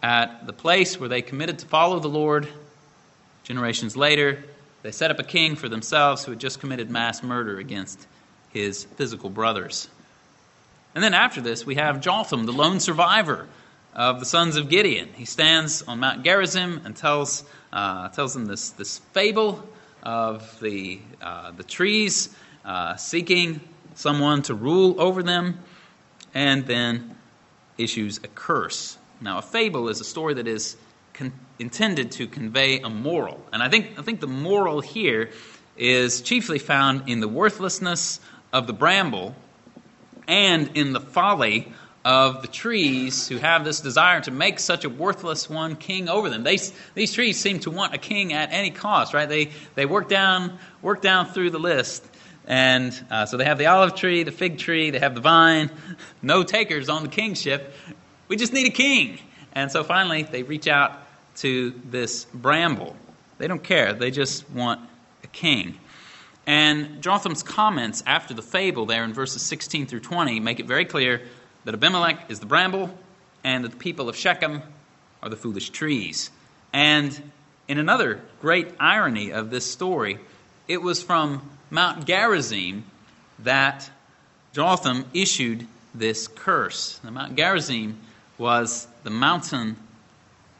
At 0.00 0.46
the 0.46 0.52
place 0.52 1.00
where 1.00 1.08
they 1.08 1.20
committed 1.20 1.58
to 1.58 1.66
follow 1.66 1.98
the 1.98 2.08
Lord, 2.08 2.46
generations 3.42 3.96
later, 3.96 4.44
they 4.82 4.92
set 4.92 5.10
up 5.10 5.18
a 5.18 5.24
king 5.24 5.56
for 5.56 5.68
themselves 5.68 6.24
who 6.24 6.30
had 6.30 6.38
just 6.38 6.60
committed 6.60 6.90
mass 6.90 7.24
murder 7.24 7.58
against 7.58 8.06
his 8.50 8.84
physical 8.84 9.30
brothers. 9.30 9.88
And 10.94 11.02
then 11.02 11.12
after 11.12 11.40
this, 11.40 11.66
we 11.66 11.74
have 11.74 12.00
Jotham, 12.00 12.46
the 12.46 12.52
lone 12.52 12.78
survivor 12.78 13.48
of 13.94 14.20
the 14.20 14.26
sons 14.26 14.54
of 14.56 14.68
Gideon. 14.68 15.08
He 15.14 15.24
stands 15.24 15.82
on 15.82 15.98
Mount 15.98 16.22
Gerizim 16.22 16.82
and 16.84 16.94
tells, 16.94 17.42
uh, 17.72 18.10
tells 18.10 18.32
them 18.32 18.46
this, 18.46 18.70
this 18.70 18.98
fable 19.12 19.68
of 20.04 20.60
the, 20.60 21.00
uh, 21.20 21.50
the 21.50 21.64
trees 21.64 22.28
uh, 22.64 22.96
seeking 22.96 23.60
someone 23.94 24.42
to 24.42 24.54
rule 24.54 25.00
over 25.00 25.22
them, 25.22 25.58
and 26.34 26.66
then 26.66 27.16
issues 27.78 28.18
a 28.18 28.28
curse. 28.28 28.98
Now, 29.20 29.38
a 29.38 29.42
fable 29.42 29.88
is 29.88 30.00
a 30.00 30.04
story 30.04 30.34
that 30.34 30.46
is 30.46 30.76
con- 31.14 31.32
intended 31.58 32.12
to 32.12 32.26
convey 32.26 32.80
a 32.80 32.88
moral. 32.88 33.44
And 33.52 33.62
I 33.62 33.68
think, 33.68 33.98
I 33.98 34.02
think 34.02 34.20
the 34.20 34.26
moral 34.26 34.80
here 34.80 35.30
is 35.76 36.20
chiefly 36.22 36.58
found 36.58 37.08
in 37.08 37.20
the 37.20 37.28
worthlessness 37.28 38.20
of 38.52 38.66
the 38.66 38.72
bramble 38.72 39.34
and 40.26 40.70
in 40.76 40.92
the 40.92 41.00
folly 41.00 41.72
of 42.04 42.42
the 42.42 42.48
trees 42.48 43.28
who 43.28 43.36
have 43.36 43.64
this 43.64 43.80
desire 43.80 44.20
to 44.20 44.30
make 44.30 44.58
such 44.58 44.84
a 44.84 44.88
worthless 44.88 45.50
one 45.50 45.76
king 45.76 46.08
over 46.08 46.30
them. 46.30 46.42
They, 46.42 46.58
these 46.94 47.12
trees 47.12 47.38
seem 47.38 47.60
to 47.60 47.70
want 47.70 47.94
a 47.94 47.98
king 47.98 48.32
at 48.32 48.52
any 48.52 48.70
cost, 48.70 49.14
right? 49.14 49.28
They, 49.28 49.50
they 49.74 49.84
work, 49.84 50.08
down, 50.08 50.58
work 50.80 51.02
down 51.02 51.26
through 51.26 51.50
the 51.50 51.58
list. 51.58 52.07
And 52.48 52.98
uh, 53.10 53.26
so 53.26 53.36
they 53.36 53.44
have 53.44 53.58
the 53.58 53.66
olive 53.66 53.94
tree, 53.94 54.22
the 54.22 54.32
fig 54.32 54.56
tree, 54.56 54.90
they 54.90 54.98
have 54.98 55.14
the 55.14 55.20
vine, 55.20 55.70
no 56.22 56.42
takers 56.42 56.88
on 56.88 57.02
the 57.02 57.08
kingship. 57.10 57.74
We 58.26 58.36
just 58.36 58.54
need 58.54 58.66
a 58.66 58.74
king. 58.74 59.18
And 59.52 59.70
so 59.70 59.84
finally, 59.84 60.22
they 60.22 60.42
reach 60.42 60.66
out 60.66 60.98
to 61.36 61.74
this 61.84 62.24
bramble. 62.32 62.96
They 63.36 63.48
don't 63.48 63.62
care, 63.62 63.92
they 63.92 64.10
just 64.10 64.48
want 64.50 64.80
a 65.22 65.26
king. 65.26 65.78
And 66.46 67.02
Jotham's 67.02 67.42
comments 67.42 68.02
after 68.06 68.32
the 68.32 68.40
fable, 68.40 68.86
there 68.86 69.04
in 69.04 69.12
verses 69.12 69.42
16 69.42 69.86
through 69.86 70.00
20, 70.00 70.40
make 70.40 70.58
it 70.58 70.64
very 70.64 70.86
clear 70.86 71.20
that 71.64 71.74
Abimelech 71.74 72.30
is 72.30 72.40
the 72.40 72.46
bramble 72.46 72.90
and 73.44 73.64
that 73.64 73.72
the 73.72 73.76
people 73.76 74.08
of 74.08 74.16
Shechem 74.16 74.62
are 75.22 75.28
the 75.28 75.36
foolish 75.36 75.68
trees. 75.68 76.30
And 76.72 77.30
in 77.68 77.78
another 77.78 78.22
great 78.40 78.68
irony 78.80 79.32
of 79.32 79.50
this 79.50 79.70
story, 79.70 80.18
it 80.66 80.80
was 80.80 81.02
from 81.02 81.42
Mount 81.70 82.06
Gerizim 82.06 82.84
that 83.40 83.90
Jotham 84.52 85.04
issued 85.14 85.66
this 85.94 86.28
curse. 86.28 86.98
The 86.98 87.10
Mount 87.10 87.36
Gerizim 87.36 87.98
was 88.36 88.86
the 89.04 89.10
mountain 89.10 89.76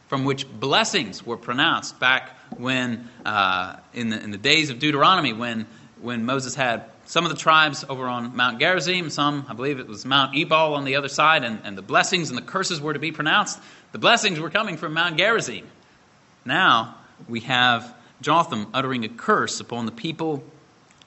from 0.09 0.25
which 0.25 0.51
blessings 0.51 1.25
were 1.25 1.37
pronounced 1.37 2.01
back 2.01 2.31
when, 2.57 3.09
uh, 3.25 3.77
in, 3.92 4.09
the, 4.09 4.23
in 4.23 4.31
the 4.31 4.38
days 4.38 4.71
of 4.71 4.79
Deuteronomy, 4.79 5.33
when 5.33 5.66
when 6.01 6.25
Moses 6.25 6.55
had 6.55 6.85
some 7.07 7.25
of 7.25 7.31
the 7.31 7.37
tribes 7.37 7.85
over 7.88 8.07
on 8.07 8.37
Mount 8.37 8.59
Gerizim, 8.59 9.11
some, 9.11 9.47
I 9.49 9.55
believe 9.55 9.79
it 9.79 9.88
was 9.88 10.05
Mount 10.05 10.37
Ebal 10.37 10.75
on 10.75 10.85
the 10.85 10.97
other 10.97 11.09
side, 11.09 11.44
and, 11.44 11.61
and 11.64 11.77
the 11.77 11.83
blessings 11.83 12.29
and 12.29 12.38
the 12.38 12.42
curses 12.42 12.81
were 12.81 12.92
to 12.92 12.99
be 12.99 13.12
pronounced. 13.12 13.59
The 13.92 13.99
blessings 13.99 14.38
were 14.38 14.51
coming 14.51 14.77
from 14.77 14.94
Mount 14.94 15.16
Gerizim. 15.16 15.66
Now 16.44 16.97
we 17.29 17.40
have 17.40 17.94
Jotham 18.21 18.68
uttering 18.75 19.05
a 19.05 19.09
curse 19.09 19.61
upon 19.61 19.87
the 19.87 19.92
people 19.92 20.44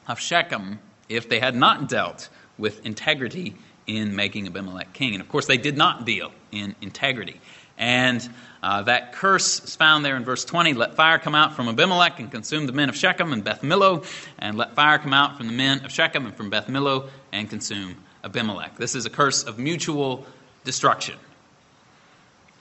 of 0.08 0.20
Shechem 0.20 0.80
if 1.10 1.30
they 1.30 1.40
had 1.40 1.56
not 1.56 1.90
dealt 1.90 2.30
with 2.58 2.86
integrity 2.86 3.56
in 3.88 4.16
making 4.16 4.48
Abimelech 4.48 4.94
king. 4.94 5.14
And 5.14 5.22
of 5.22 5.30
course, 5.30 5.48
they 5.48 5.58
did 5.58 5.78
not 5.78 6.06
deal 6.06 6.32
in 6.52 6.76
integrity. 6.82 7.40
And 7.78 8.28
uh, 8.62 8.84
that 8.84 9.14
curse 9.14 9.64
is 9.64 9.76
found 9.76 10.06
there 10.06 10.16
in 10.16 10.24
verse 10.24 10.46
20. 10.46 10.74
Let 10.74 10.96
fire 10.96 11.18
come 11.18 11.34
out 11.34 11.56
from 11.56 11.68
Abimelech 11.68 12.20
and 12.20 12.32
consume 12.32 12.68
the 12.68 12.74
men 12.74 12.90
of 12.90 12.96
Shechem 12.96 13.34
and 13.34 13.44
Beth 13.44 13.62
Millo, 13.62 14.06
and 14.38 14.58
let 14.58 14.76
fire 14.76 15.00
come 15.00 15.14
out 15.14 15.38
from 15.38 15.48
the 15.48 15.54
men 15.54 15.84
of 15.84 15.92
Shechem 15.92 16.26
and 16.26 16.36
from 16.36 16.50
Beth 16.50 16.68
Millo 16.68 17.10
and 17.32 17.50
consume 17.50 17.98
Abimelech. 18.24 18.78
This 18.78 18.94
is 18.94 19.06
a 19.06 19.10
curse 19.10 19.44
of 19.44 19.58
mutual 19.58 20.26
destruction. 20.64 21.16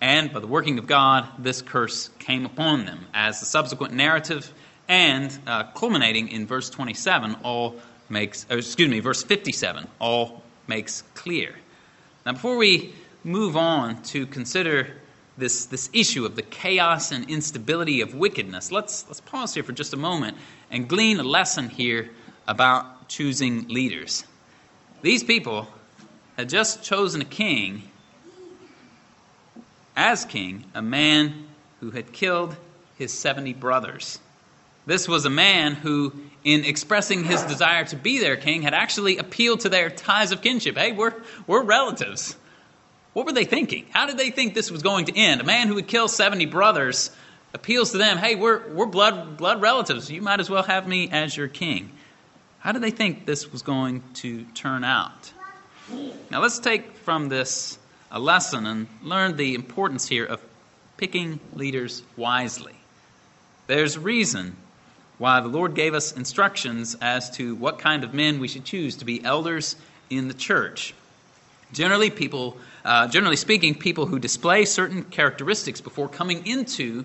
And 0.00 0.33
by 0.33 0.40
the 0.40 0.46
working 0.46 0.79
of 0.79 0.87
God, 0.87 1.29
this 1.38 1.61
curse 1.61 2.09
came 2.18 2.46
upon 2.46 2.87
them 2.87 3.07
as 3.12 3.40
the 3.40 3.46
subsequent 3.46 3.92
narrative 3.92 4.50
and 4.90 5.38
uh, 5.46 5.62
culminating 5.72 6.29
in 6.29 6.48
verse 6.48 6.68
27 6.68 7.37
all 7.44 7.76
makes, 8.09 8.44
excuse 8.50 8.90
me, 8.90 8.98
verse 8.98 9.22
57 9.22 9.87
all 10.00 10.42
makes 10.66 11.05
clear. 11.14 11.55
Now, 12.26 12.33
before 12.33 12.57
we 12.57 12.92
move 13.22 13.57
on 13.57 14.03
to 14.03 14.26
consider 14.26 14.88
this, 15.38 15.66
this 15.66 15.90
issue 15.92 16.26
of 16.26 16.35
the 16.35 16.42
chaos 16.42 17.12
and 17.12 17.31
instability 17.31 18.00
of 18.00 18.14
wickedness, 18.16 18.72
let's, 18.72 19.07
let's 19.07 19.20
pause 19.20 19.55
here 19.55 19.62
for 19.62 19.70
just 19.70 19.94
a 19.94 19.96
moment 19.96 20.37
and 20.72 20.88
glean 20.88 21.20
a 21.20 21.22
lesson 21.22 21.68
here 21.68 22.11
about 22.48 23.09
choosing 23.09 23.68
leaders. 23.68 24.24
These 25.03 25.22
people 25.22 25.68
had 26.37 26.48
just 26.48 26.83
chosen 26.83 27.22
a 27.22 27.26
king, 27.26 27.85
as 29.94 30.24
king, 30.24 30.64
a 30.74 30.83
man 30.83 31.46
who 31.79 31.92
had 31.92 32.12
killed 32.12 32.57
his 32.98 33.16
70 33.16 33.53
brothers. 33.53 34.18
This 34.86 35.06
was 35.06 35.24
a 35.24 35.30
man 35.30 35.74
who, 35.74 36.12
in 36.42 36.64
expressing 36.64 37.24
his 37.24 37.42
desire 37.42 37.84
to 37.86 37.96
be 37.96 38.18
their 38.18 38.36
king, 38.36 38.62
had 38.62 38.74
actually 38.74 39.18
appealed 39.18 39.60
to 39.60 39.68
their 39.68 39.90
ties 39.90 40.32
of 40.32 40.42
kinship. 40.42 40.76
Hey, 40.76 40.92
we're, 40.92 41.14
we're 41.46 41.62
relatives. 41.62 42.36
What 43.12 43.26
were 43.26 43.32
they 43.32 43.44
thinking? 43.44 43.86
How 43.90 44.06
did 44.06 44.16
they 44.16 44.30
think 44.30 44.54
this 44.54 44.70
was 44.70 44.82
going 44.82 45.06
to 45.06 45.16
end? 45.16 45.40
A 45.40 45.44
man 45.44 45.68
who 45.68 45.74
would 45.74 45.88
kill 45.88 46.08
70 46.08 46.46
brothers 46.46 47.10
appeals 47.52 47.92
to 47.92 47.98
them, 47.98 48.18
hey, 48.18 48.36
we're, 48.36 48.68
we're 48.72 48.86
blood, 48.86 49.36
blood 49.36 49.60
relatives. 49.60 50.10
You 50.10 50.22
might 50.22 50.40
as 50.40 50.48
well 50.48 50.62
have 50.62 50.86
me 50.86 51.10
as 51.10 51.36
your 51.36 51.48
king. 51.48 51.92
How 52.60 52.72
did 52.72 52.82
they 52.82 52.90
think 52.90 53.26
this 53.26 53.50
was 53.50 53.62
going 53.62 54.02
to 54.14 54.44
turn 54.54 54.84
out? 54.84 55.32
Now, 56.30 56.40
let's 56.40 56.58
take 56.58 56.94
from 56.98 57.28
this 57.28 57.78
a 58.12 58.20
lesson 58.20 58.66
and 58.66 58.86
learn 59.02 59.36
the 59.36 59.54
importance 59.54 60.06
here 60.06 60.24
of 60.24 60.40
picking 60.96 61.40
leaders 61.54 62.02
wisely. 62.16 62.74
There's 63.66 63.98
reason 63.98 64.56
why 65.20 65.38
the 65.40 65.48
Lord 65.48 65.74
gave 65.74 65.92
us 65.92 66.12
instructions 66.12 66.96
as 67.02 67.28
to 67.33 67.54
what 67.56 67.78
kind 67.78 68.04
of 68.04 68.14
men 68.14 68.40
we 68.40 68.48
should 68.48 68.64
choose 68.64 68.96
to 68.96 69.04
be 69.04 69.22
elders 69.22 69.76
in 70.09 70.28
the 70.28 70.35
church. 70.35 70.94
Generally, 71.74 72.12
people, 72.12 72.56
uh, 72.87 73.06
generally 73.06 73.37
speaking, 73.37 73.74
people 73.74 74.06
who 74.06 74.18
display 74.18 74.64
certain 74.64 75.04
characteristics 75.04 75.83
before 75.83 76.09
coming 76.09 76.46
into 76.46 77.04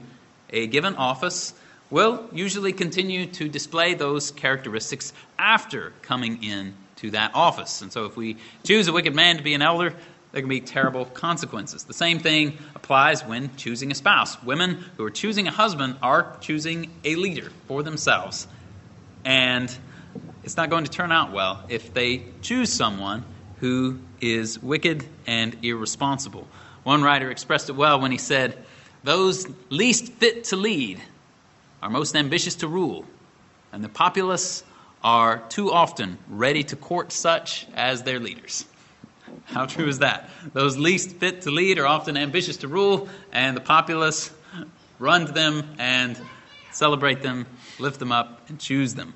a 0.49 0.65
given 0.67 0.95
office 0.95 1.53
will 1.89 2.29
usually 2.31 2.71
continue 2.71 3.25
to 3.25 3.49
display 3.49 3.95
those 3.95 4.31
characteristics 4.31 5.11
after 5.37 5.91
coming 6.01 6.41
in 6.41 6.73
to 6.95 7.11
that 7.11 7.31
office. 7.35 7.81
And 7.81 7.91
so 7.91 8.05
if 8.05 8.15
we 8.15 8.37
choose 8.63 8.87
a 8.87 8.93
wicked 8.93 9.13
man 9.13 9.35
to 9.35 9.43
be 9.43 9.55
an 9.55 9.61
elder, 9.61 9.93
there 10.35 10.41
can 10.41 10.49
be 10.49 10.59
terrible 10.59 11.05
consequences. 11.05 11.85
The 11.85 11.93
same 11.93 12.19
thing 12.19 12.57
applies 12.75 13.23
when 13.23 13.55
choosing 13.55 13.89
a 13.89 13.95
spouse. 13.95 14.43
Women 14.43 14.83
who 14.97 15.05
are 15.05 15.09
choosing 15.09 15.47
a 15.47 15.51
husband 15.51 15.95
are 16.01 16.35
choosing 16.41 16.91
a 17.05 17.15
leader 17.15 17.53
for 17.69 17.83
themselves. 17.83 18.45
And 19.23 19.73
it's 20.43 20.57
not 20.57 20.69
going 20.69 20.83
to 20.83 20.91
turn 20.91 21.13
out 21.13 21.31
well 21.31 21.63
if 21.69 21.93
they 21.93 22.25
choose 22.41 22.69
someone 22.69 23.23
who 23.61 23.99
is 24.19 24.61
wicked 24.61 25.05
and 25.25 25.55
irresponsible. 25.63 26.45
One 26.83 27.01
writer 27.01 27.31
expressed 27.31 27.69
it 27.69 27.77
well 27.77 28.01
when 28.01 28.11
he 28.11 28.17
said, 28.17 28.57
Those 29.05 29.47
least 29.69 30.11
fit 30.11 30.43
to 30.45 30.57
lead 30.57 30.99
are 31.81 31.89
most 31.89 32.13
ambitious 32.13 32.55
to 32.55 32.67
rule, 32.67 33.05
and 33.71 33.81
the 33.81 33.87
populace 33.87 34.65
are 35.01 35.37
too 35.47 35.71
often 35.71 36.17
ready 36.27 36.65
to 36.65 36.75
court 36.75 37.13
such 37.13 37.67
as 37.73 38.03
their 38.03 38.19
leaders. 38.19 38.65
How 39.45 39.65
true 39.65 39.87
is 39.87 39.99
that? 39.99 40.29
Those 40.53 40.77
least 40.77 41.17
fit 41.17 41.41
to 41.41 41.51
lead 41.51 41.79
are 41.79 41.85
often 41.85 42.17
ambitious 42.17 42.57
to 42.57 42.67
rule, 42.67 43.07
and 43.31 43.55
the 43.55 43.61
populace 43.61 44.31
run 44.99 45.27
to 45.27 45.31
them 45.31 45.75
and 45.77 46.19
celebrate 46.71 47.21
them, 47.21 47.45
lift 47.79 47.99
them 47.99 48.11
up, 48.11 48.49
and 48.49 48.59
choose 48.59 48.95
them. 48.95 49.13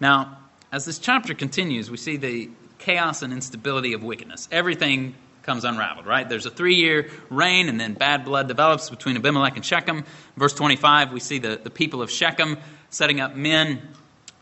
Now, 0.00 0.38
as 0.72 0.84
this 0.84 0.98
chapter 0.98 1.34
continues, 1.34 1.90
we 1.90 1.96
see 1.96 2.16
the 2.16 2.50
chaos 2.78 3.22
and 3.22 3.32
instability 3.32 3.92
of 3.92 4.02
wickedness. 4.02 4.48
Everything 4.50 5.14
comes 5.42 5.64
unraveled, 5.64 6.06
right? 6.06 6.28
There's 6.28 6.46
a 6.46 6.50
three 6.50 6.76
year 6.76 7.10
reign, 7.28 7.68
and 7.68 7.78
then 7.78 7.94
bad 7.94 8.24
blood 8.24 8.48
develops 8.48 8.90
between 8.90 9.16
Abimelech 9.16 9.56
and 9.56 9.64
Shechem. 9.64 10.04
Verse 10.36 10.54
25, 10.54 11.12
we 11.12 11.20
see 11.20 11.38
the, 11.38 11.60
the 11.62 11.70
people 11.70 12.00
of 12.00 12.10
Shechem 12.10 12.58
setting 12.90 13.20
up 13.20 13.36
men 13.36 13.82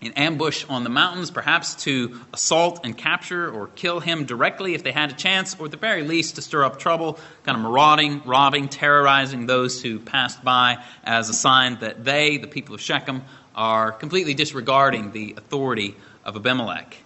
in 0.01 0.13
ambush 0.13 0.65
on 0.69 0.85
the 0.85 0.91
mountains, 0.91 1.31
perhaps 1.31 1.75
to 1.75 2.21
assault 2.33 2.81
and 2.85 2.97
capture 2.97 3.51
or 3.51 3.67
kill 3.69 4.01
him 4.01 4.25
directly 4.25 4.75
if 4.75 4.83
they 4.83 4.93
had 4.93 5.11
a 5.11 5.15
chance, 5.15 5.57
or 5.59 5.67
at 5.67 5.71
the 5.71 5.77
very 5.77 6.03
least 6.03 6.37
to 6.37 6.43
stir 6.43 6.65
up 6.65 6.79
trouble, 6.79 7.19
kind 7.45 7.57
of 7.57 7.63
marauding, 7.63 8.23
robbing, 8.25 8.69
terrorizing 8.69 9.47
those 9.47 9.83
who 9.83 9.99
passed 9.99 10.43
by 10.43 10.83
as 11.05 11.29
a 11.29 11.35
sign 11.35 11.79
that 11.81 12.05
they, 12.05 12.39
the 12.39 12.47
people 12.47 12.75
of 12.75 12.81
Shechem, 12.81 13.23
are 13.55 13.93
completely 13.93 14.35
disregarding 14.35 15.13
the 15.13 15.35
authority 15.37 15.97
of 16.25 16.37
Abimelech. 16.37 16.97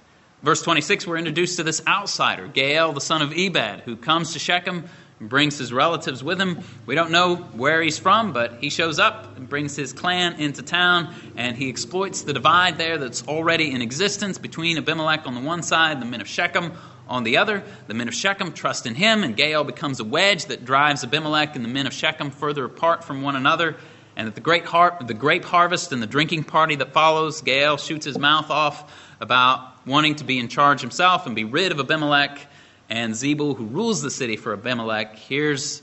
Verse 0.42 0.62
26, 0.62 1.06
we're 1.06 1.16
introduced 1.16 1.56
to 1.56 1.62
this 1.62 1.80
outsider, 1.86 2.46
Gaal, 2.48 2.92
the 2.92 3.00
son 3.00 3.22
of 3.22 3.32
Ebed, 3.32 3.80
who 3.86 3.96
comes 3.96 4.34
to 4.34 4.38
Shechem 4.38 4.84
brings 5.20 5.58
his 5.58 5.72
relatives 5.72 6.22
with 6.22 6.40
him. 6.40 6.60
We 6.86 6.94
don't 6.94 7.10
know 7.10 7.36
where 7.36 7.80
he's 7.82 7.98
from, 7.98 8.32
but 8.32 8.54
he 8.60 8.68
shows 8.68 8.98
up 8.98 9.36
and 9.36 9.48
brings 9.48 9.76
his 9.76 9.92
clan 9.92 10.34
into 10.34 10.62
town, 10.62 11.14
and 11.36 11.56
he 11.56 11.68
exploits 11.68 12.22
the 12.22 12.32
divide 12.32 12.78
there 12.78 12.98
that's 12.98 13.26
already 13.26 13.70
in 13.70 13.82
existence 13.82 14.38
between 14.38 14.76
Abimelech 14.78 15.26
on 15.26 15.34
the 15.34 15.40
one 15.40 15.62
side 15.62 16.00
the 16.00 16.06
men 16.06 16.20
of 16.20 16.28
Shechem 16.28 16.72
on 17.08 17.24
the 17.24 17.36
other. 17.36 17.62
The 17.86 17.94
men 17.94 18.08
of 18.08 18.14
Shechem 18.14 18.52
trust 18.52 18.86
in 18.86 18.94
him, 18.94 19.22
and 19.22 19.36
Gaal 19.36 19.66
becomes 19.66 20.00
a 20.00 20.04
wedge 20.04 20.46
that 20.46 20.64
drives 20.64 21.04
Abimelech 21.04 21.54
and 21.56 21.64
the 21.64 21.68
men 21.68 21.86
of 21.86 21.92
Shechem 21.92 22.30
further 22.30 22.64
apart 22.64 23.04
from 23.04 23.22
one 23.22 23.36
another. 23.36 23.76
And 24.16 24.28
at 24.28 24.34
the 24.34 24.40
great 24.40 24.64
har- 24.64 24.96
the 25.04 25.14
grape 25.14 25.44
harvest 25.44 25.92
and 25.92 26.02
the 26.02 26.06
drinking 26.06 26.44
party 26.44 26.76
that 26.76 26.92
follows, 26.92 27.42
Gaal 27.42 27.84
shoots 27.84 28.06
his 28.06 28.18
mouth 28.18 28.50
off 28.50 28.92
about 29.20 29.86
wanting 29.86 30.16
to 30.16 30.24
be 30.24 30.38
in 30.38 30.48
charge 30.48 30.80
himself 30.80 31.26
and 31.26 31.34
be 31.34 31.44
rid 31.44 31.72
of 31.72 31.80
Abimelech. 31.80 32.46
And 32.94 33.12
Zebul, 33.12 33.56
who 33.56 33.64
rules 33.64 34.02
the 34.02 34.10
city 34.10 34.36
for 34.36 34.52
Abimelech, 34.52 35.16
hears 35.16 35.82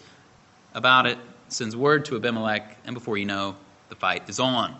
about 0.73 1.07
it, 1.07 1.17
sends 1.49 1.75
word 1.75 2.05
to 2.05 2.15
Abimelech, 2.15 2.77
and 2.85 2.93
before 2.93 3.17
you 3.17 3.25
know, 3.25 3.57
the 3.89 3.95
fight 3.95 4.29
is 4.29 4.39
on. 4.39 4.73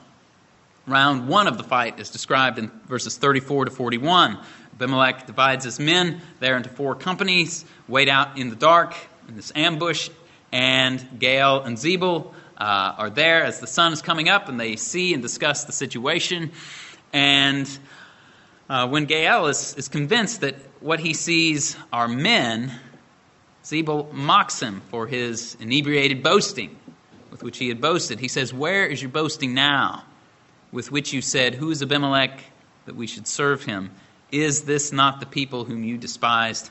Round 0.88 1.28
one 1.28 1.48
of 1.48 1.58
the 1.58 1.66
fight 1.66 2.00
is 2.00 2.10
described 2.10 2.58
in 2.58 2.72
verses 2.88 3.18
34 3.18 3.66
to 3.66 3.72
41. 3.72 4.40
Abimelech 4.76 5.28
divides 5.28 5.66
his 5.66 5.78
men 5.78 6.22
there 6.40 6.56
into 6.56 6.70
four 6.70 6.96
companies, 6.96 7.66
wait 7.90 8.08
out 8.08 8.40
in 8.40 8.50
the 8.50 8.56
dark 8.56 8.96
in 9.28 9.36
this 9.36 9.52
ambush, 9.54 10.10
and 10.54 11.02
Gaal 11.20 11.66
and 11.66 11.76
Zebul 11.76 12.34
uh, 12.58 12.96
are 12.98 13.10
there 13.10 13.44
as 13.44 13.60
the 13.60 13.68
sun 13.68 13.92
is 13.92 14.02
coming 14.02 14.30
up, 14.30 14.48
and 14.48 14.58
they 14.58 14.78
see 14.78 15.14
and 15.14 15.22
discuss 15.22 15.66
the 15.66 15.74
situation. 15.74 16.52
And 17.12 17.70
uh, 18.70 18.88
when 18.88 19.06
Gaal 19.06 19.50
is, 19.50 19.76
is 19.76 19.90
convinced 19.90 20.40
that 20.40 20.56
what 20.82 21.00
he 21.00 21.14
sees 21.14 21.78
are 21.94 22.08
men, 22.08 22.72
Zebul 23.64 24.12
mocks 24.12 24.60
him 24.60 24.82
for 24.90 25.08
his 25.08 25.56
inebriated 25.60 26.24
boasting 26.24 26.76
with 27.30 27.44
which 27.44 27.58
he 27.58 27.70
had 27.70 27.80
boasted. 27.80 28.20
He 28.20 28.28
says, 28.28 28.54
Where 28.54 28.86
is 28.86 29.02
your 29.02 29.12
boasting 29.12 29.54
now? 29.54 30.04
With 30.72 30.92
which 30.92 31.14
you 31.14 31.22
said, 31.22 31.56
Who 31.56 31.70
is 31.70 31.82
Abimelech 31.82 32.44
that 32.86 32.96
we 32.96 33.08
should 33.08 33.28
serve 33.28 33.64
him? 33.64 33.92
Is 34.32 34.64
this 34.64 34.92
not 34.92 35.20
the 35.20 35.26
people 35.26 35.66
whom 35.66 35.84
you 35.84 35.98
despised? 35.98 36.70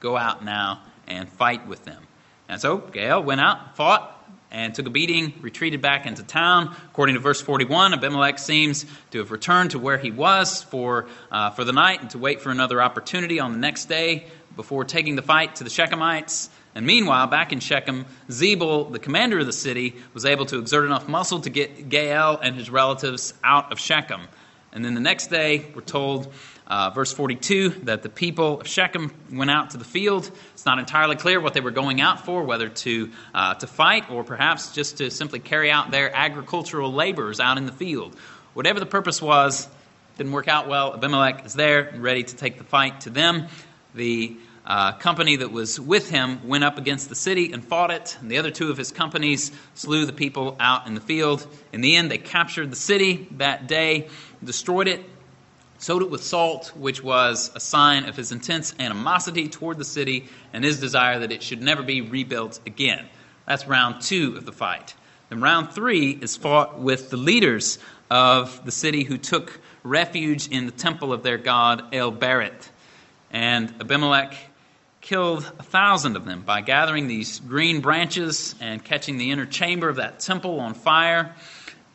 Go 0.00 0.16
out 0.16 0.44
now 0.44 0.82
and 1.06 1.28
fight 1.28 1.66
with 1.66 1.84
them. 1.84 2.02
And 2.48 2.60
so 2.60 2.78
Gaal 2.78 3.24
went 3.24 3.40
out, 3.40 3.76
fought, 3.76 4.21
and 4.52 4.74
took 4.74 4.86
a 4.86 4.90
beating, 4.90 5.32
retreated 5.40 5.80
back 5.80 6.06
into 6.06 6.22
town. 6.22 6.76
According 6.90 7.14
to 7.14 7.20
verse 7.20 7.40
41, 7.40 7.94
Abimelech 7.94 8.38
seems 8.38 8.84
to 9.10 9.18
have 9.18 9.30
returned 9.30 9.72
to 9.72 9.78
where 9.78 9.96
he 9.96 10.10
was 10.10 10.62
for, 10.62 11.08
uh, 11.30 11.50
for 11.50 11.64
the 11.64 11.72
night 11.72 12.02
and 12.02 12.10
to 12.10 12.18
wait 12.18 12.42
for 12.42 12.50
another 12.50 12.80
opportunity 12.80 13.40
on 13.40 13.52
the 13.52 13.58
next 13.58 13.86
day 13.86 14.26
before 14.54 14.84
taking 14.84 15.16
the 15.16 15.22
fight 15.22 15.56
to 15.56 15.64
the 15.64 15.70
Shechemites. 15.70 16.50
And 16.74 16.86
meanwhile, 16.86 17.26
back 17.26 17.52
in 17.52 17.60
Shechem, 17.60 18.04
Zebul, 18.28 18.92
the 18.92 18.98
commander 18.98 19.38
of 19.38 19.46
the 19.46 19.52
city, 19.52 19.96
was 20.12 20.26
able 20.26 20.44
to 20.46 20.58
exert 20.58 20.84
enough 20.84 21.08
muscle 21.08 21.40
to 21.40 21.50
get 21.50 21.88
Gaal 21.88 22.38
and 22.42 22.54
his 22.54 22.68
relatives 22.68 23.32
out 23.42 23.72
of 23.72 23.80
Shechem. 23.80 24.20
And 24.72 24.84
then 24.84 24.94
the 24.94 25.00
next 25.00 25.28
day, 25.28 25.66
we're 25.74 25.80
told 25.82 26.32
uh, 26.72 26.88
verse 26.88 27.12
42 27.12 27.68
that 27.84 28.02
the 28.02 28.08
people 28.08 28.62
of 28.62 28.66
Shechem 28.66 29.12
went 29.30 29.50
out 29.50 29.72
to 29.72 29.76
the 29.76 29.84
field. 29.84 30.30
It's 30.54 30.64
not 30.64 30.78
entirely 30.78 31.16
clear 31.16 31.38
what 31.38 31.52
they 31.52 31.60
were 31.60 31.70
going 31.70 32.00
out 32.00 32.24
for, 32.24 32.44
whether 32.44 32.70
to, 32.70 33.10
uh, 33.34 33.54
to 33.56 33.66
fight 33.66 34.10
or 34.10 34.24
perhaps 34.24 34.72
just 34.72 34.96
to 34.96 35.10
simply 35.10 35.38
carry 35.38 35.70
out 35.70 35.90
their 35.90 36.10
agricultural 36.16 36.90
labors 36.90 37.40
out 37.40 37.58
in 37.58 37.66
the 37.66 37.72
field. 37.72 38.16
Whatever 38.54 38.80
the 38.80 38.86
purpose 38.86 39.20
was, 39.20 39.68
didn't 40.16 40.32
work 40.32 40.48
out 40.48 40.66
well. 40.66 40.94
Abimelech 40.94 41.44
is 41.44 41.52
there 41.52 41.92
ready 41.98 42.22
to 42.22 42.36
take 42.36 42.56
the 42.56 42.64
fight 42.64 43.02
to 43.02 43.10
them. 43.10 43.48
The 43.94 44.34
uh, 44.64 44.92
company 44.92 45.36
that 45.36 45.52
was 45.52 45.78
with 45.78 46.08
him 46.08 46.48
went 46.48 46.64
up 46.64 46.78
against 46.78 47.10
the 47.10 47.14
city 47.14 47.52
and 47.52 47.62
fought 47.62 47.90
it, 47.90 48.16
and 48.22 48.30
the 48.30 48.38
other 48.38 48.50
two 48.50 48.70
of 48.70 48.78
his 48.78 48.92
companies 48.92 49.52
slew 49.74 50.06
the 50.06 50.14
people 50.14 50.56
out 50.58 50.86
in 50.86 50.94
the 50.94 51.02
field. 51.02 51.46
In 51.70 51.82
the 51.82 51.96
end, 51.96 52.10
they 52.10 52.16
captured 52.16 52.70
the 52.70 52.76
city 52.76 53.28
that 53.32 53.66
day, 53.66 54.08
destroyed 54.42 54.88
it, 54.88 55.04
sowed 55.82 56.00
it 56.00 56.10
with 56.10 56.22
salt, 56.22 56.68
which 56.76 57.02
was 57.02 57.50
a 57.56 57.60
sign 57.60 58.04
of 58.08 58.16
his 58.16 58.30
intense 58.30 58.72
animosity 58.78 59.48
toward 59.48 59.78
the 59.78 59.84
city 59.84 60.28
and 60.52 60.62
his 60.62 60.78
desire 60.78 61.18
that 61.18 61.32
it 61.32 61.42
should 61.42 61.60
never 61.60 61.82
be 61.82 62.00
rebuilt 62.00 62.60
again. 62.66 63.04
That's 63.48 63.66
round 63.66 64.00
two 64.00 64.36
of 64.36 64.46
the 64.46 64.52
fight. 64.52 64.94
Then 65.28 65.40
round 65.40 65.72
three 65.72 66.12
is 66.12 66.36
fought 66.36 66.78
with 66.78 67.10
the 67.10 67.16
leaders 67.16 67.80
of 68.08 68.64
the 68.64 68.70
city 68.70 69.02
who 69.02 69.18
took 69.18 69.60
refuge 69.82 70.46
in 70.46 70.66
the 70.66 70.72
temple 70.72 71.12
of 71.12 71.24
their 71.24 71.36
god 71.36 71.92
El. 71.92 72.16
And 73.32 73.74
Abimelech 73.80 74.36
killed 75.00 75.50
a 75.58 75.64
thousand 75.64 76.14
of 76.14 76.24
them 76.24 76.42
by 76.42 76.60
gathering 76.60 77.08
these 77.08 77.40
green 77.40 77.80
branches 77.80 78.54
and 78.60 78.84
catching 78.84 79.18
the 79.18 79.32
inner 79.32 79.46
chamber 79.46 79.88
of 79.88 79.96
that 79.96 80.20
temple 80.20 80.60
on 80.60 80.74
fire. 80.74 81.34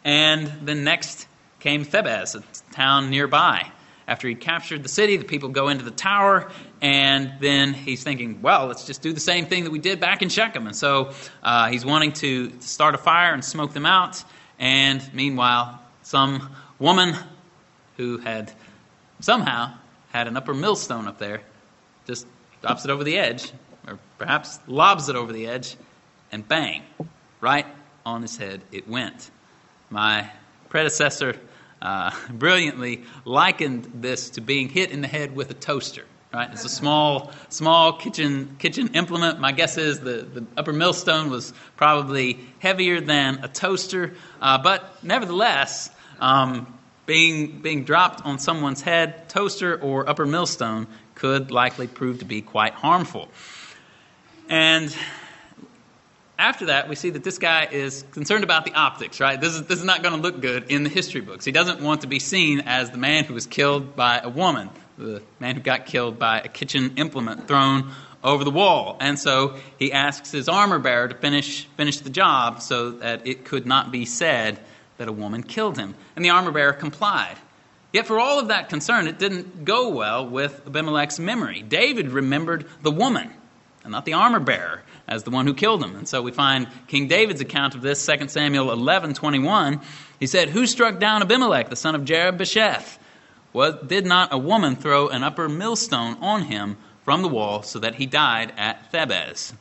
And 0.04 0.52
then 0.64 0.84
next 0.84 1.26
came 1.62 1.86
Thebez, 1.86 2.36
a 2.36 2.74
town 2.74 3.10
nearby. 3.10 3.72
After 4.08 4.30
he 4.30 4.36
captured 4.36 4.84
the 4.84 4.90
city, 4.90 5.18
the 5.18 5.26
people 5.26 5.50
go 5.50 5.68
into 5.68 5.84
the 5.84 5.92
tower, 5.92 6.50
and 6.82 7.34
then 7.42 7.74
he's 7.74 8.04
thinking, 8.04 8.42
well, 8.42 8.68
let's 8.68 8.86
just 8.86 9.02
do 9.02 9.12
the 9.12 9.20
same 9.20 9.48
thing 9.48 9.66
that 9.66 9.72
we 9.72 9.80
did 9.80 10.00
back 10.00 10.22
in 10.22 10.30
Shechem. 10.30 10.66
And 10.66 10.76
so 10.76 11.12
uh, 11.44 11.68
he's 11.68 11.86
wanting 11.86 12.14
to, 12.14 12.50
to 12.52 12.68
start 12.68 12.96
a 12.96 12.98
fire 12.98 13.34
and 13.34 13.44
smoke 13.44 13.74
them 13.74 13.86
out. 13.86 14.24
And 14.60 15.04
meanwhile, 15.14 15.82
some 16.04 16.56
woman 16.80 17.16
who 17.98 18.18
had 18.20 18.54
somehow 19.20 19.74
had 20.14 20.28
an 20.28 20.38
upper 20.38 20.54
millstone 20.54 21.08
up 21.08 21.18
there 21.18 21.42
just 22.06 22.26
drops 22.62 22.86
it 22.86 22.92
over 22.92 23.04
the 23.04 23.18
edge, 23.18 23.52
or 23.86 24.00
perhaps 24.18 24.60
lobs 24.68 25.10
it 25.10 25.18
over 25.18 25.34
the 25.34 25.48
edge, 25.48 25.76
and 26.32 26.48
bang, 26.48 26.84
right 27.42 27.66
on 28.06 28.22
his 28.22 28.38
head 28.38 28.62
it 28.72 28.88
went. 28.88 29.32
My 29.90 30.32
predecessor 30.70 31.38
uh, 31.82 32.12
brilliantly 32.30 33.04
likened 33.26 33.90
this 33.96 34.32
to 34.32 34.42
being 34.42 34.70
hit 34.70 34.92
in 34.92 35.02
the 35.02 35.08
head 35.08 35.36
with 35.36 35.52
a 35.52 35.54
toaster. 35.54 36.06
Right, 36.34 36.52
it's 36.52 36.66
a 36.66 36.70
small, 36.70 37.32
small 37.48 37.94
kitchen 37.94 38.58
kitchen 38.60 38.90
implement. 38.90 39.40
My 39.40 39.54
guess 39.54 39.78
is 39.78 40.02
the, 40.02 40.24
the 40.24 40.46
upper 40.58 40.74
millstone 40.74 41.30
was 41.30 41.54
probably 41.78 42.38
heavier 42.60 43.00
than 43.00 43.46
a 43.46 43.48
toaster, 43.48 44.14
uh, 44.42 44.58
but 44.58 45.02
nevertheless, 45.06 45.90
um, 46.20 46.78
being 47.06 47.62
being 47.62 47.86
dropped 47.86 48.26
on 48.26 48.40
someone's 48.40 48.82
head, 48.82 49.30
toaster 49.30 49.82
or 49.82 50.08
upper 50.08 50.26
millstone 50.26 50.88
could 51.16 51.50
likely 51.50 51.88
prove 51.88 52.20
to 52.20 52.26
be 52.26 52.42
quite 52.42 52.74
harmful. 52.74 53.30
And 54.50 54.94
after 56.38 56.68
that, 56.68 56.88
we 56.88 56.96
see 56.96 57.10
that 57.12 57.24
this 57.24 57.40
guy 57.40 57.68
is 57.72 58.04
concerned 58.12 58.44
about 58.44 58.66
the 58.66 58.74
optics, 58.74 59.20
right? 59.20 59.40
This 59.40 59.54
is, 59.56 59.64
this 59.64 59.80
is 59.80 59.86
not 59.86 60.04
going 60.04 60.16
to 60.16 60.22
look 60.22 60.40
good 60.40 60.72
in 60.72 60.84
the 60.84 60.90
history 60.90 61.22
books. 61.22 61.46
He 61.46 61.52
doesn't 61.52 61.82
want 61.82 62.02
to 62.02 62.08
be 62.08 62.20
seen 62.20 62.62
as 62.66 62.92
the 62.92 62.98
man 62.98 63.24
who 63.24 63.34
was 63.34 63.48
killed 63.48 63.96
by 63.96 64.20
a 64.20 64.30
woman, 64.30 64.70
the 64.98 65.24
man 65.40 65.56
who 65.56 65.62
got 65.62 65.88
killed 65.88 66.20
by 66.20 66.40
a 66.40 66.48
kitchen 66.48 66.94
implement 66.98 67.48
thrown 67.48 67.92
over 68.24 68.44
the 68.44 68.52
wall. 68.52 68.98
And 69.00 69.18
so 69.18 69.56
he 69.80 69.92
asks 69.92 70.32
his 70.32 70.48
armor 70.48 70.80
bearer 70.80 71.08
to 71.08 71.16
finish, 71.16 71.66
finish 71.78 72.00
the 72.00 72.10
job 72.10 72.62
so 72.62 72.92
that 72.92 73.26
it 73.26 73.46
could 73.46 73.66
not 73.66 73.92
be 73.92 74.06
said 74.06 74.60
that 74.98 75.08
a 75.08 75.14
woman 75.14 75.44
killed 75.44 75.78
him. 75.78 75.96
And 76.16 76.24
the 76.24 76.30
armor 76.30 76.52
bearer 76.52 76.74
complied. 76.74 77.38
Yet, 77.94 78.06
for 78.06 78.20
all 78.20 78.40
of 78.40 78.50
that 78.50 78.70
concern, 78.70 79.08
it 79.08 79.18
didn't 79.18 79.64
go 79.66 79.90
well 79.90 80.28
with 80.28 80.68
Abimelech's 80.68 81.20
memory. 81.20 81.62
David 81.62 82.12
remembered 82.12 82.68
the 82.84 82.92
woman 82.92 83.32
and 83.84 83.92
not 83.92 84.06
the 84.06 84.14
armor 84.14 84.40
bearer 84.40 84.84
as 85.08 85.24
the 85.24 85.30
one 85.30 85.48
who 85.48 85.54
killed 85.54 85.84
him. 85.84 85.96
And 85.96 86.08
so 86.08 86.22
we 86.22 86.32
find 86.32 86.68
King 86.88 87.08
David's 87.08 87.42
account 87.42 87.76
of 87.76 87.82
this, 87.82 88.06
2 88.06 88.28
Samuel 88.28 88.72
11 88.72 89.14
21. 89.14 89.82
He 90.20 90.28
said, 90.28 90.50
Who 90.50 90.66
struck 90.68 91.00
down 91.00 91.22
Abimelech, 91.22 91.70
the 91.70 91.76
son 91.76 91.96
of 91.96 92.02
Jerubbesheth? 92.02 92.98
Was, 93.54 93.76
did 93.88 94.06
not 94.06 94.34
a 94.34 94.38
woman 94.38 94.76
throw 94.76 95.08
an 95.08 95.24
upper 95.24 95.48
millstone 95.48 96.18
on 96.22 96.44
him 96.44 96.78
from 97.06 97.22
the 97.22 97.30
wall 97.30 97.64
so 97.64 97.80
that 97.80 97.96
he 97.96 98.06
died 98.06 98.54
at 98.58 98.92
Thebez? 98.92 99.54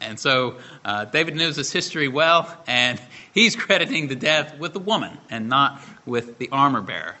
And 0.00 0.18
so 0.18 0.56
uh, 0.84 1.04
David 1.04 1.36
knows 1.36 1.56
his 1.56 1.72
history 1.72 2.08
well, 2.08 2.56
and 2.66 3.00
he's 3.34 3.54
crediting 3.54 4.08
the 4.08 4.16
death 4.16 4.58
with 4.58 4.72
the 4.72 4.80
woman 4.80 5.18
and 5.30 5.48
not 5.48 5.80
with 6.06 6.38
the 6.38 6.48
armor 6.50 6.80
bearer. 6.80 7.16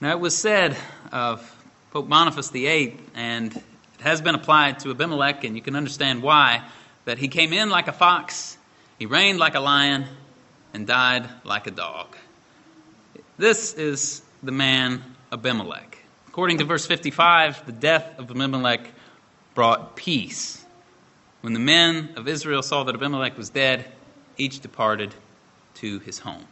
Now, 0.00 0.10
it 0.10 0.20
was 0.20 0.36
said 0.36 0.76
of 1.12 1.50
Pope 1.92 2.08
Boniface 2.08 2.50
VIII, 2.50 2.96
and 3.14 3.62
has 4.04 4.20
been 4.20 4.34
applied 4.34 4.78
to 4.80 4.90
Abimelech, 4.90 5.44
and 5.44 5.56
you 5.56 5.62
can 5.62 5.74
understand 5.74 6.22
why, 6.22 6.62
that 7.06 7.18
he 7.18 7.28
came 7.28 7.54
in 7.54 7.70
like 7.70 7.88
a 7.88 7.92
fox, 7.92 8.58
he 8.98 9.06
reigned 9.06 9.38
like 9.38 9.54
a 9.54 9.60
lion, 9.60 10.04
and 10.74 10.86
died 10.86 11.28
like 11.42 11.66
a 11.66 11.70
dog. 11.70 12.14
This 13.38 13.72
is 13.74 14.22
the 14.42 14.52
man 14.52 15.02
Abimelech. 15.32 15.98
According 16.28 16.58
to 16.58 16.64
verse 16.64 16.84
55, 16.84 17.64
the 17.64 17.72
death 17.72 18.18
of 18.18 18.30
Abimelech 18.30 18.90
brought 19.54 19.96
peace. 19.96 20.62
When 21.40 21.54
the 21.54 21.60
men 21.60 22.10
of 22.16 22.28
Israel 22.28 22.62
saw 22.62 22.84
that 22.84 22.94
Abimelech 22.94 23.38
was 23.38 23.48
dead, 23.50 23.86
each 24.36 24.60
departed 24.60 25.14
to 25.76 25.98
his 26.00 26.18
home. 26.18 26.44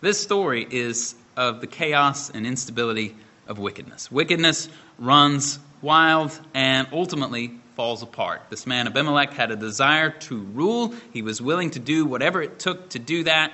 This 0.00 0.18
story 0.18 0.66
is 0.70 1.14
of 1.36 1.60
the 1.60 1.66
chaos 1.66 2.30
and 2.30 2.46
instability 2.46 3.16
of 3.46 3.58
wickedness. 3.58 4.10
Wickedness 4.10 4.68
runs 4.98 5.58
wild, 5.82 6.38
and 6.54 6.88
ultimately 6.92 7.58
falls 7.76 8.02
apart. 8.02 8.42
This 8.50 8.66
man 8.66 8.86
Abimelech 8.86 9.32
had 9.32 9.50
a 9.50 9.56
desire 9.56 10.10
to 10.10 10.38
rule. 10.38 10.94
He 11.12 11.22
was 11.22 11.40
willing 11.40 11.70
to 11.70 11.78
do 11.78 12.04
whatever 12.04 12.42
it 12.42 12.58
took 12.58 12.90
to 12.90 12.98
do 12.98 13.24
that. 13.24 13.52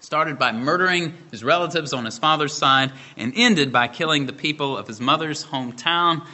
Started 0.00 0.38
by 0.38 0.52
murdering 0.52 1.14
his 1.30 1.42
relatives 1.42 1.92
on 1.92 2.04
his 2.04 2.18
father's 2.18 2.52
side, 2.52 2.92
and 3.16 3.32
ended 3.36 3.72
by 3.72 3.88
killing 3.88 4.26
the 4.26 4.32
people 4.32 4.76
of 4.76 4.86
his 4.86 5.00
mother's 5.00 5.44
hometown. 5.44 6.26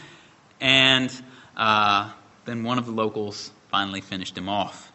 And 0.60 1.12
uh, 1.56 2.10
then 2.44 2.64
one 2.64 2.78
of 2.78 2.86
the 2.86 2.92
locals 2.92 3.50
finally 3.68 4.00
finished 4.00 4.36
him 4.36 4.48
off. 4.48 4.92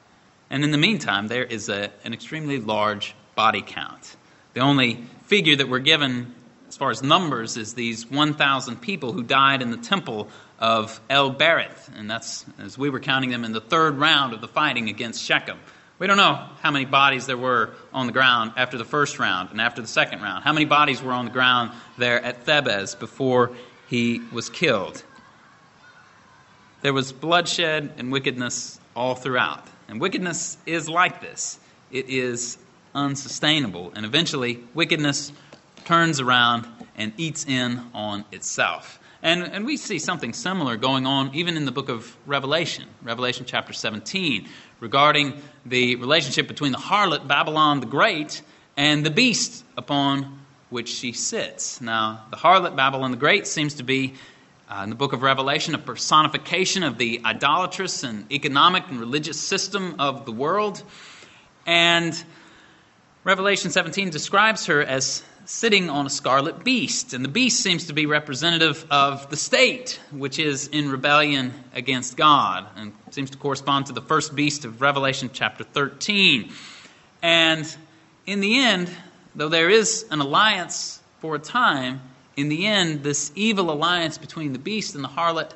And 0.50 0.64
in 0.64 0.72
the 0.72 0.78
meantime, 0.78 1.28
there 1.28 1.44
is 1.44 1.70
a, 1.70 1.92
an 2.04 2.14
extremely 2.14 2.60
large 2.60 3.16
body 3.36 3.64
count. 3.66 4.16
The 4.54 4.62
only 4.62 5.04
figure 5.26 5.56
that 5.56 5.70
we're 5.70 5.80
given 5.80 6.34
far 6.78 6.92
as 6.92 7.04
numbers, 7.04 7.58
is 7.58 7.74
these 7.74 8.10
1,000 8.10 8.82
people 8.82 9.12
who 9.12 9.24
died 9.24 9.62
in 9.62 9.72
the 9.72 9.78
temple 9.78 10.30
of 10.60 11.00
El 11.10 11.34
Berith. 11.34 11.90
And 11.98 12.10
that's, 12.10 12.46
as 12.60 12.78
we 12.78 12.90
were 12.90 13.00
counting 13.00 13.30
them, 13.30 13.44
in 13.44 13.52
the 13.52 13.62
third 13.62 13.98
round 13.98 14.34
of 14.34 14.42
the 14.42 14.48
fighting 14.48 14.88
against 14.88 15.22
Shechem. 15.24 15.60
We 16.00 16.06
don't 16.06 16.18
know 16.18 16.48
how 16.62 16.70
many 16.70 16.86
bodies 16.86 17.26
there 17.26 17.38
were 17.38 17.72
on 17.92 18.06
the 18.06 18.14
ground 18.14 18.54
after 18.56 18.78
the 18.78 18.86
first 18.86 19.18
round 19.18 19.50
and 19.50 19.60
after 19.60 19.82
the 19.82 19.88
second 19.88 20.22
round. 20.22 20.44
How 20.44 20.54
many 20.54 20.66
bodies 20.66 21.02
were 21.02 21.12
on 21.12 21.26
the 21.26 21.32
ground 21.32 21.72
there 21.98 22.24
at 22.24 22.46
Thebez 22.46 22.98
before 22.98 23.52
he 23.90 24.22
was 24.32 24.50
killed? 24.50 25.04
There 26.84 26.94
was 26.94 27.12
bloodshed 27.12 27.94
and 27.98 28.12
wickedness 28.12 28.80
all 28.96 29.16
throughout. 29.16 29.66
And 29.88 30.00
wickedness 30.00 30.58
is 30.66 30.88
like 30.88 31.22
this 31.22 31.60
it 31.92 32.10
is 32.10 32.58
unsustainable. 32.94 33.92
And 33.96 34.06
eventually, 34.06 34.64
wickedness 34.74 35.32
turns 35.88 36.20
around 36.20 36.68
and 36.98 37.14
eats 37.16 37.46
in 37.46 37.82
on 37.94 38.26
itself. 38.34 39.00
And, 39.24 39.42
and 39.42 39.66
we 39.66 39.78
see 39.78 40.00
something 40.00 40.34
similar 40.34 40.76
going 40.76 41.08
on 41.08 41.34
even 41.34 41.56
in 41.56 41.64
the 41.64 41.72
book 41.72 41.88
of 41.88 42.14
Revelation, 42.26 42.84
Revelation 43.02 43.46
chapter 43.48 43.72
17, 43.72 44.50
regarding 44.82 45.42
the 45.66 45.96
relationship 45.96 46.50
between 46.50 46.74
the 46.74 46.78
harlot 46.78 47.26
Babylon 47.26 47.80
the 47.80 47.86
Great 47.86 48.42
and 48.76 49.06
the 49.06 49.10
beast 49.10 49.64
upon 49.78 50.42
which 50.70 50.90
she 50.90 51.14
sits. 51.14 51.80
Now, 51.80 52.26
the 52.32 52.38
harlot 52.38 52.76
Babylon 52.76 53.12
the 53.12 53.18
Great 53.18 53.48
seems 53.48 53.76
to 53.76 53.84
be, 53.84 54.16
uh, 54.70 54.82
in 54.84 54.90
the 54.90 54.96
book 54.98 55.14
of 55.14 55.22
Revelation, 55.22 55.74
a 55.74 55.78
personification 55.78 56.84
of 56.84 56.98
the 56.98 57.22
idolatrous 57.24 58.04
and 58.04 58.30
economic 58.30 58.90
and 58.90 59.00
religious 59.00 59.40
system 59.40 59.96
of 60.00 60.26
the 60.26 60.34
world. 60.34 60.84
And 61.66 62.22
Revelation 63.24 63.72
17 63.72 64.10
describes 64.10 64.66
her 64.66 64.82
as 64.82 65.24
sitting 65.48 65.90
on 65.90 66.06
a 66.06 66.10
scarlet 66.10 66.66
beast. 66.66 67.14
And 67.14 67.24
the 67.24 67.30
beast 67.30 67.62
seems 67.62 67.88
to 67.88 67.94
be 67.94 68.06
representative 68.06 68.86
of 68.92 69.30
the 69.30 69.38
state, 69.38 70.00
which 70.12 70.40
is 70.40 70.68
in 70.68 70.92
rebellion 70.92 71.54
against 71.74 72.18
God, 72.18 72.68
and 72.76 72.92
seems 73.12 73.30
to 73.30 73.38
correspond 73.38 73.86
to 73.86 73.94
the 73.94 74.02
first 74.02 74.36
beast 74.36 74.66
of 74.66 74.82
Revelation 74.82 75.30
chapter 75.32 75.64
13. 75.64 76.52
And 77.24 77.76
in 78.26 78.42
the 78.42 78.60
end, 78.60 78.92
though 79.36 79.48
there 79.48 79.70
is 79.70 80.06
an 80.12 80.20
alliance 80.20 81.02
for 81.20 81.36
a 81.36 81.40
time, 81.40 82.02
in 82.36 82.50
the 82.50 82.68
end, 82.68 83.04
this 83.04 83.32
evil 83.34 83.72
alliance 83.72 84.18
between 84.18 84.52
the 84.52 84.60
beast 84.60 84.96
and 84.96 85.04
the 85.04 85.08
harlot 85.10 85.54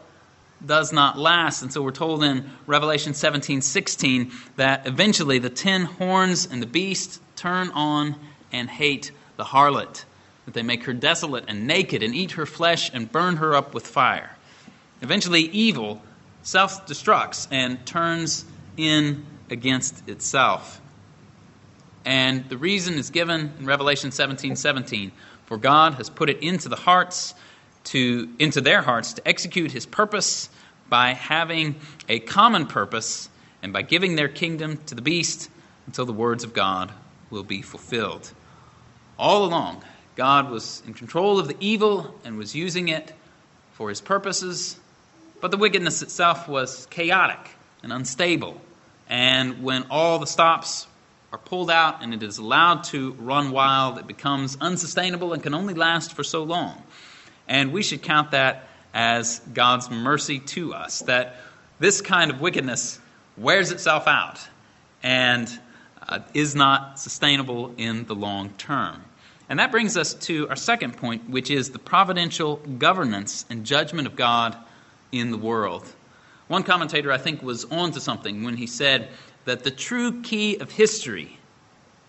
does 0.66 0.94
not 0.94 1.18
last. 1.18 1.64
And 1.64 1.74
so 1.74 1.82
we're 1.82 1.92
told 1.92 2.24
in 2.24 2.50
Revelation 2.66 3.14
17 3.14 3.62
16 3.62 4.32
that 4.56 4.88
eventually 4.88 5.38
the 5.38 5.50
ten 5.50 5.84
horns 5.84 6.48
and 6.50 6.62
the 6.62 6.68
beast 6.68 7.22
turn 7.36 7.72
on 7.72 8.16
and 8.54 8.70
hate 8.70 9.12
the 9.42 9.46
harlot, 9.46 10.06
that 10.46 10.54
they 10.54 10.62
make 10.62 10.84
her 10.84 10.94
desolate 10.94 11.46
and 11.48 11.66
naked 11.66 12.04
and 12.04 12.14
eat 12.14 12.34
her 12.34 12.46
flesh 12.46 12.92
and 12.94 13.12
burn 13.12 13.38
her 13.38 13.56
up 13.56 13.74
with 13.74 13.88
fire. 13.88 14.38
Eventually, 15.02 15.42
evil 15.42 16.00
self 16.44 16.86
destructs 16.86 17.48
and 17.50 17.84
turns 17.84 18.46
in 18.78 19.26
against 19.50 20.08
itself. 20.08 20.80
And 22.06 22.48
the 22.50 22.58
reason 22.58 22.94
is 22.96 23.10
given 23.10 23.52
in 23.58 23.66
Revelation 23.66 24.12
17 24.12 24.56
17. 24.56 25.12
For 25.48 25.58
God 25.58 25.96
has 25.96 26.08
put 26.08 26.30
it 26.30 26.44
into 26.44 26.70
the 26.70 26.76
hearts 26.76 27.34
to 27.86 28.30
into 28.38 28.62
their 28.62 28.84
hearts 28.84 29.14
to 29.14 29.28
execute 29.28 29.72
his 29.72 29.88
purpose 29.88 30.50
by 30.88 31.14
having 31.14 31.78
a 32.08 32.20
common 32.20 32.68
purpose 32.68 33.28
and 33.64 33.74
by 33.74 33.82
giving 33.82 34.16
their 34.16 34.30
kingdom 34.30 34.78
to 34.86 34.94
the 34.94 35.02
beast 35.02 35.50
until 35.88 36.06
the 36.06 36.14
words 36.14 36.44
of 36.44 36.54
God 36.54 36.92
will 37.32 37.44
be 37.44 37.64
fulfilled. 37.64 38.32
All 39.22 39.46
along, 39.46 39.84
God 40.16 40.50
was 40.50 40.82
in 40.88 40.96
control 40.96 41.38
of 41.38 41.48
the 41.48 41.56
evil 41.60 42.20
and 42.26 42.40
was 42.40 42.56
using 42.56 42.88
it 42.88 43.14
for 43.74 43.90
his 43.90 44.02
purposes, 44.02 44.80
but 45.40 45.52
the 45.52 45.58
wickedness 45.58 46.02
itself 46.02 46.48
was 46.48 46.88
chaotic 46.88 47.52
and 47.84 47.94
unstable. 47.94 48.60
And 49.08 49.62
when 49.62 49.86
all 49.92 50.18
the 50.18 50.26
stops 50.26 50.88
are 51.32 51.38
pulled 51.38 51.70
out 51.70 52.02
and 52.02 52.16
it 52.16 52.24
is 52.24 52.40
allowed 52.40 52.86
to 52.86 53.12
run 53.20 53.52
wild, 53.52 54.00
it 54.00 54.08
becomes 54.08 54.58
unsustainable 54.60 55.34
and 55.34 55.44
can 55.44 55.54
only 55.54 55.76
last 55.76 56.14
for 56.14 56.24
so 56.24 56.42
long. 56.42 56.82
And 57.48 57.72
we 57.72 57.84
should 57.84 58.02
count 58.02 58.32
that 58.32 58.68
as 58.92 59.38
God's 59.54 59.92
mercy 59.92 60.40
to 60.40 60.74
us, 60.74 61.02
that 61.02 61.36
this 61.78 62.02
kind 62.02 62.32
of 62.32 62.42
wickedness 62.42 63.00
wears 63.38 63.70
itself 63.70 64.08
out 64.08 64.40
and 65.04 65.48
uh, 66.10 66.22
is 66.34 66.56
not 66.56 67.00
sustainable 67.00 67.76
in 67.78 68.06
the 68.06 68.16
long 68.16 68.50
term. 68.58 69.04
And 69.52 69.60
that 69.60 69.70
brings 69.70 69.98
us 69.98 70.14
to 70.14 70.48
our 70.48 70.56
second 70.56 70.96
point, 70.96 71.30
which 71.30 71.52
is 71.52 71.72
the 71.72 71.78
providential 71.78 72.56
governance 72.56 73.44
and 73.50 73.66
judgment 73.66 74.08
of 74.08 74.16
God 74.16 74.56
in 75.12 75.30
the 75.30 75.38
world. 75.38 75.86
One 76.48 76.64
commentator, 76.64 77.12
I 77.12 77.18
think, 77.18 77.44
was 77.44 77.66
on 77.66 77.92
to 77.92 78.00
something 78.00 78.44
when 78.44 78.56
he 78.56 78.66
said 78.66 79.10
that 79.44 79.66
the 79.66 79.70
true 79.70 80.22
key 80.22 80.56
of 80.56 80.72
history, 80.72 81.38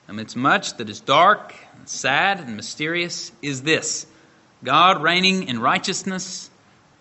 amidst 0.07 0.37
much 0.37 0.77
that 0.77 0.89
is 0.89 1.01
dark, 1.01 1.53
and 1.77 1.89
sad, 1.89 2.39
and 2.39 2.55
mysterious, 2.55 3.33
is 3.43 3.63
this 3.63 4.07
God 4.63 5.03
reigning 5.03 5.49
in 5.49 5.59
righteousness 5.61 6.49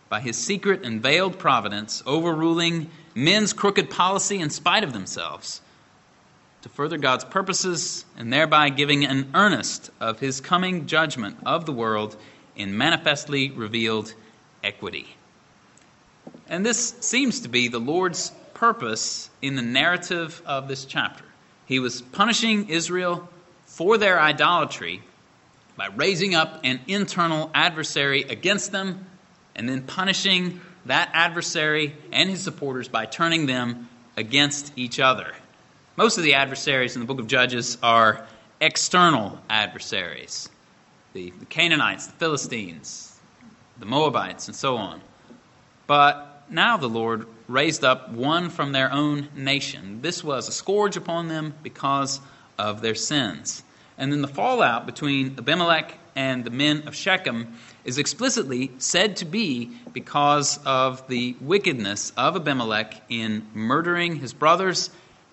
by 0.09 0.21
his 0.21 0.37
secret 0.37 0.83
and 0.83 1.03
veiled 1.03 1.37
providence, 1.37 2.01
overruling 2.07 2.89
men's 3.13 3.53
crooked 3.53 3.91
policy 3.91 4.39
in 4.39 4.49
spite 4.49 4.83
of 4.83 4.91
themselves, 4.91 5.61
to 6.61 6.69
further 6.69 6.97
God's 6.97 7.25
purposes, 7.25 8.05
and 8.17 8.31
thereby 8.31 8.69
giving 8.69 9.05
an 9.05 9.31
earnest 9.33 9.89
of 9.99 10.19
his 10.19 10.41
coming 10.41 10.85
judgment 10.85 11.37
of 11.45 11.65
the 11.65 11.71
world 11.71 12.15
in 12.55 12.77
manifestly 12.77 13.49
revealed 13.51 14.13
equity. 14.63 15.15
And 16.47 16.65
this 16.65 16.95
seems 16.99 17.41
to 17.41 17.49
be 17.49 17.67
the 17.67 17.79
Lord's 17.79 18.31
purpose 18.53 19.29
in 19.41 19.55
the 19.55 19.61
narrative 19.61 20.41
of 20.45 20.67
this 20.67 20.85
chapter. 20.85 21.23
He 21.65 21.79
was 21.79 22.01
punishing 22.01 22.69
Israel 22.69 23.27
for 23.65 23.97
their 23.97 24.19
idolatry 24.19 25.01
by 25.77 25.87
raising 25.87 26.35
up 26.35 26.59
an 26.63 26.81
internal 26.87 27.49
adversary 27.53 28.23
against 28.23 28.71
them 28.71 29.07
and 29.55 29.67
then 29.67 29.83
punishing 29.83 30.59
that 30.85 31.09
adversary 31.13 31.95
and 32.11 32.29
his 32.29 32.43
supporters 32.43 32.87
by 32.87 33.05
turning 33.05 33.45
them 33.45 33.89
against 34.17 34.73
each 34.75 34.99
other. 34.99 35.33
Most 35.97 36.17
of 36.17 36.23
the 36.23 36.35
adversaries 36.35 36.95
in 36.95 37.01
the 37.01 37.05
book 37.05 37.19
of 37.19 37.27
Judges 37.27 37.77
are 37.83 38.25
external 38.61 39.39
adversaries 39.49 40.47
the, 41.13 41.31
the 41.31 41.45
Canaanites, 41.45 42.07
the 42.07 42.13
Philistines, 42.13 43.19
the 43.77 43.85
Moabites, 43.85 44.47
and 44.47 44.55
so 44.55 44.77
on. 44.77 45.01
But 45.87 46.45
now 46.49 46.77
the 46.77 46.87
Lord 46.87 47.27
raised 47.49 47.83
up 47.83 48.09
one 48.11 48.49
from 48.49 48.71
their 48.71 48.89
own 48.93 49.27
nation. 49.35 50.01
This 50.01 50.23
was 50.23 50.47
a 50.47 50.53
scourge 50.53 50.95
upon 50.95 51.27
them 51.27 51.53
because 51.61 52.21
of 52.57 52.81
their 52.81 52.95
sins. 52.95 53.61
And 53.97 54.13
then 54.13 54.21
the 54.21 54.29
fallout 54.29 54.85
between 54.85 55.35
Abimelech 55.37 55.97
and 56.15 56.45
the 56.45 56.49
men 56.49 56.87
of 56.87 56.95
Shechem 56.95 57.57
is 57.83 57.97
explicitly 57.97 58.71
said 58.77 59.17
to 59.17 59.25
be 59.25 59.71
because 59.91 60.59
of 60.65 61.05
the 61.09 61.35
wickedness 61.41 62.13
of 62.15 62.37
Abimelech 62.37 63.01
in 63.09 63.45
murdering 63.53 64.15
his 64.15 64.31
brothers, 64.31 64.89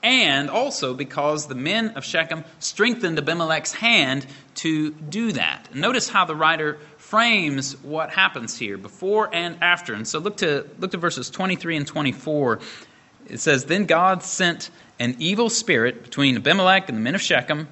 and 0.09 0.49
also 0.49 0.95
because 0.95 1.49
the 1.49 1.55
men 1.55 1.91
of 1.91 2.03
Shechem 2.03 2.43
strengthened 2.61 3.19
Abimelech's 3.19 3.75
hand 3.75 4.27
to 4.55 4.91
do 4.93 5.33
that. 5.33 5.75
Notice 5.75 6.09
how 6.09 6.25
the 6.25 6.35
writer 6.35 6.79
frames 6.97 7.77
what 7.83 8.09
happens 8.09 8.57
here 8.57 8.79
before 8.79 9.29
and 9.35 9.63
after. 9.63 9.93
And 9.93 10.09
so 10.09 10.19
look 10.19 10.39
to 10.39 10.67
look 10.79 10.93
to 10.93 10.97
verses 10.97 11.29
23 11.29 11.77
and 11.77 11.87
24. 11.87 12.59
It 13.27 13.39
says, 13.41 13.67
Then 13.67 13.85
God 13.85 14.23
sent 14.23 14.71
an 14.99 15.15
evil 15.19 15.51
spirit 15.51 16.05
between 16.05 16.37
Abimelech 16.37 16.89
and 16.89 16.97
the 16.97 17.03
men 17.03 17.15
of 17.15 17.21
Shechem, 17.21 17.69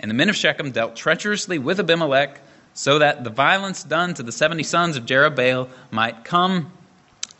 and 0.00 0.10
the 0.10 0.16
men 0.16 0.28
of 0.28 0.34
Shechem 0.34 0.72
dealt 0.72 0.96
treacherously 0.96 1.60
with 1.60 1.78
Abimelech, 1.78 2.40
so 2.74 2.98
that 2.98 3.22
the 3.22 3.30
violence 3.30 3.84
done 3.84 4.14
to 4.14 4.24
the 4.24 4.32
seventy 4.32 4.64
sons 4.64 4.96
of 4.96 5.06
Jerubbaal 5.06 5.68
might 5.92 6.24
come, 6.24 6.72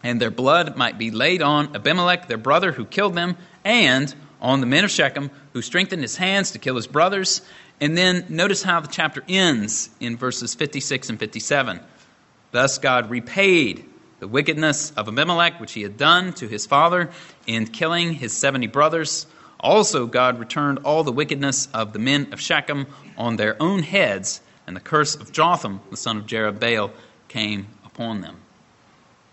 and 0.04 0.20
their 0.20 0.30
blood 0.30 0.76
might 0.76 0.96
be 0.96 1.10
laid 1.10 1.42
on 1.42 1.74
Abimelech, 1.74 2.28
their 2.28 2.38
brother, 2.38 2.70
who 2.70 2.84
killed 2.84 3.16
them, 3.16 3.36
and 3.64 4.14
on 4.40 4.60
the 4.60 4.66
men 4.66 4.84
of 4.84 4.90
Shechem, 4.90 5.30
who 5.52 5.62
strengthened 5.62 6.02
his 6.02 6.16
hands 6.16 6.52
to 6.52 6.58
kill 6.58 6.76
his 6.76 6.86
brothers. 6.86 7.42
And 7.80 7.96
then 7.96 8.26
notice 8.28 8.62
how 8.62 8.80
the 8.80 8.88
chapter 8.88 9.22
ends 9.28 9.90
in 10.00 10.16
verses 10.16 10.54
56 10.54 11.10
and 11.10 11.18
57. 11.18 11.80
Thus 12.50 12.78
God 12.78 13.10
repaid 13.10 13.84
the 14.20 14.28
wickedness 14.28 14.90
of 14.92 15.08
Abimelech, 15.08 15.60
which 15.60 15.72
he 15.72 15.82
had 15.82 15.96
done 15.96 16.32
to 16.34 16.48
his 16.48 16.66
father 16.66 17.10
in 17.46 17.66
killing 17.66 18.14
his 18.14 18.32
70 18.32 18.66
brothers. 18.66 19.26
Also, 19.60 20.06
God 20.06 20.38
returned 20.38 20.80
all 20.84 21.04
the 21.04 21.12
wickedness 21.12 21.68
of 21.72 21.92
the 21.92 21.98
men 21.98 22.32
of 22.32 22.40
Shechem 22.40 22.86
on 23.16 23.36
their 23.36 23.60
own 23.60 23.82
heads, 23.82 24.40
and 24.66 24.74
the 24.74 24.80
curse 24.80 25.14
of 25.14 25.32
Jotham, 25.32 25.80
the 25.90 25.96
son 25.96 26.16
of 26.16 26.26
Jerubbaal, 26.26 26.90
came 27.28 27.68
upon 27.84 28.20
them. 28.20 28.36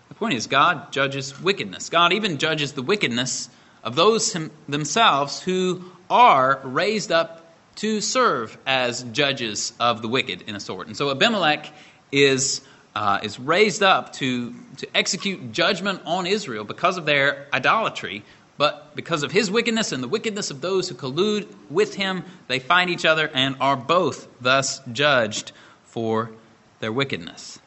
The 0.09 0.15
point 0.15 0.35
is, 0.35 0.47
God 0.47 0.91
judges 0.91 1.39
wickedness. 1.41 1.89
God 1.89 2.13
even 2.13 2.37
judges 2.37 2.73
the 2.73 2.81
wickedness 2.81 3.49
of 3.85 3.95
those 3.95 4.33
him, 4.33 4.51
themselves 4.67 5.41
who 5.41 5.85
are 6.09 6.59
raised 6.63 7.11
up 7.11 7.53
to 7.75 8.01
serve 8.01 8.57
as 8.65 9.03
judges 9.03 9.73
of 9.79 10.01
the 10.01 10.07
wicked 10.07 10.41
in 10.47 10.55
a 10.55 10.59
sort. 10.59 10.87
And 10.87 10.97
so 10.97 11.11
Abimelech 11.11 11.71
is, 12.11 12.61
uh, 12.95 13.19
is 13.21 13.39
raised 13.39 13.83
up 13.83 14.13
to, 14.13 14.53
to 14.77 14.87
execute 14.95 15.51
judgment 15.51 16.01
on 16.05 16.25
Israel 16.25 16.63
because 16.63 16.97
of 16.97 17.05
their 17.05 17.47
idolatry. 17.53 18.23
But 18.57 18.95
because 18.95 19.23
of 19.23 19.31
his 19.31 19.51
wickedness 19.51 19.91
and 19.91 20.01
the 20.01 20.07
wickedness 20.07 20.49
of 20.49 20.61
those 20.61 20.87
who 20.87 20.95
collude 20.95 21.47
with 21.69 21.93
him, 21.93 22.23
they 22.47 22.59
find 22.59 22.89
each 22.89 23.05
other 23.05 23.29
and 23.33 23.57
are 23.59 23.75
both 23.75 24.27
thus 24.41 24.79
judged 24.91 25.51
for 25.83 26.31
their 26.79 26.91
wickedness. 26.91 27.59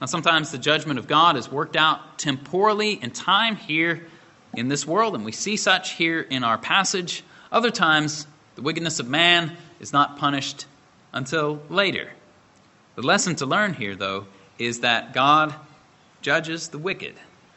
Now, 0.00 0.06
sometimes 0.06 0.50
the 0.50 0.58
judgment 0.58 0.98
of 0.98 1.06
God 1.06 1.36
is 1.36 1.52
worked 1.52 1.76
out 1.76 2.18
temporally 2.18 2.94
in 2.94 3.10
time 3.10 3.56
here 3.56 4.06
in 4.54 4.68
this 4.68 4.86
world, 4.86 5.14
and 5.14 5.24
we 5.24 5.32
see 5.32 5.56
such 5.56 5.92
here 5.92 6.20
in 6.20 6.44
our 6.44 6.58
passage. 6.58 7.22
Other 7.52 7.70
times, 7.70 8.26
the 8.56 8.62
wickedness 8.62 9.00
of 9.00 9.08
man 9.08 9.56
is 9.78 9.92
not 9.92 10.18
punished 10.18 10.66
until 11.12 11.62
later. 11.68 12.10
The 12.96 13.02
lesson 13.02 13.36
to 13.36 13.46
learn 13.46 13.74
here, 13.74 13.94
though, 13.94 14.26
is 14.58 14.80
that 14.80 15.14
God 15.14 15.54
judges 16.22 16.68
the 16.68 16.78
wicked. 16.78 17.14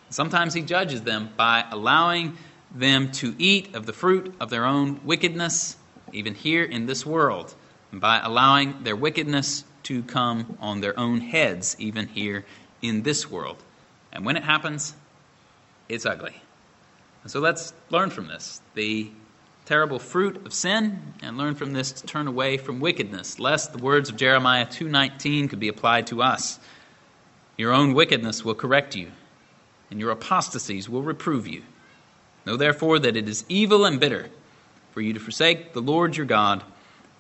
Sometimes 0.09 0.53
He 0.53 0.61
judges 0.61 1.01
them 1.01 1.29
by 1.35 1.65
allowing 1.71 2.37
them 2.73 3.11
to 3.11 3.35
eat 3.37 3.75
of 3.75 3.85
the 3.85 3.93
fruit 3.93 4.33
of 4.39 4.49
their 4.49 4.65
own 4.65 4.99
wickedness, 5.03 5.75
even 6.11 6.35
here 6.35 6.63
in 6.63 6.85
this 6.85 7.05
world, 7.05 7.53
and 7.91 7.99
by 7.99 8.19
allowing 8.19 8.83
their 8.83 8.95
wickedness 8.95 9.63
to 9.83 10.01
come 10.03 10.57
on 10.61 10.81
their 10.81 10.97
own 10.97 11.19
heads, 11.19 11.75
even 11.79 12.07
here 12.07 12.45
in 12.81 13.03
this 13.03 13.29
world. 13.29 13.57
And 14.11 14.25
when 14.25 14.37
it 14.37 14.43
happens, 14.43 14.93
it's 15.89 16.05
ugly. 16.05 16.42
And 17.23 17.31
so 17.31 17.39
let's 17.39 17.73
learn 17.89 18.09
from 18.09 18.27
this. 18.27 18.61
The 18.75 19.09
terrible 19.65 19.99
fruit 19.99 20.45
of 20.45 20.53
sin 20.53 21.13
and 21.21 21.37
learn 21.37 21.55
from 21.55 21.71
this 21.71 21.93
to 21.93 22.05
turn 22.05 22.27
away 22.27 22.57
from 22.57 22.81
wickedness 22.81 23.39
lest 23.39 23.71
the 23.71 23.81
words 23.81 24.09
of 24.09 24.17
Jeremiah 24.17 24.65
2:19 24.65 25.47
could 25.47 25.59
be 25.59 25.69
applied 25.69 26.07
to 26.07 26.21
us. 26.21 26.59
Your 27.57 27.71
own 27.71 27.93
wickedness 27.93 28.43
will 28.43 28.55
correct 28.55 28.95
you 28.95 29.11
and 29.89 29.99
your 30.01 30.11
apostasies 30.11 30.89
will 30.89 31.01
reprove 31.01 31.47
you. 31.47 31.63
Know 32.45 32.57
therefore 32.57 32.99
that 32.99 33.15
it 33.15 33.29
is 33.29 33.45
evil 33.47 33.85
and 33.85 34.01
bitter 34.01 34.29
for 34.91 34.99
you 34.99 35.13
to 35.13 35.19
forsake 35.19 35.71
the 35.71 35.81
Lord 35.81 36.17
your 36.17 36.25
God 36.25 36.63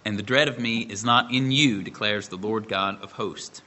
and 0.03 0.19
the 0.19 0.23
dread 0.23 0.49
of 0.49 0.59
me 0.59 0.79
is 0.79 1.05
not 1.05 1.31
in 1.31 1.49
you 1.51 1.81
declares 1.81 2.27
the 2.27 2.35
Lord 2.35 2.67
God 2.67 3.01
of 3.01 3.13
hosts. 3.13 3.61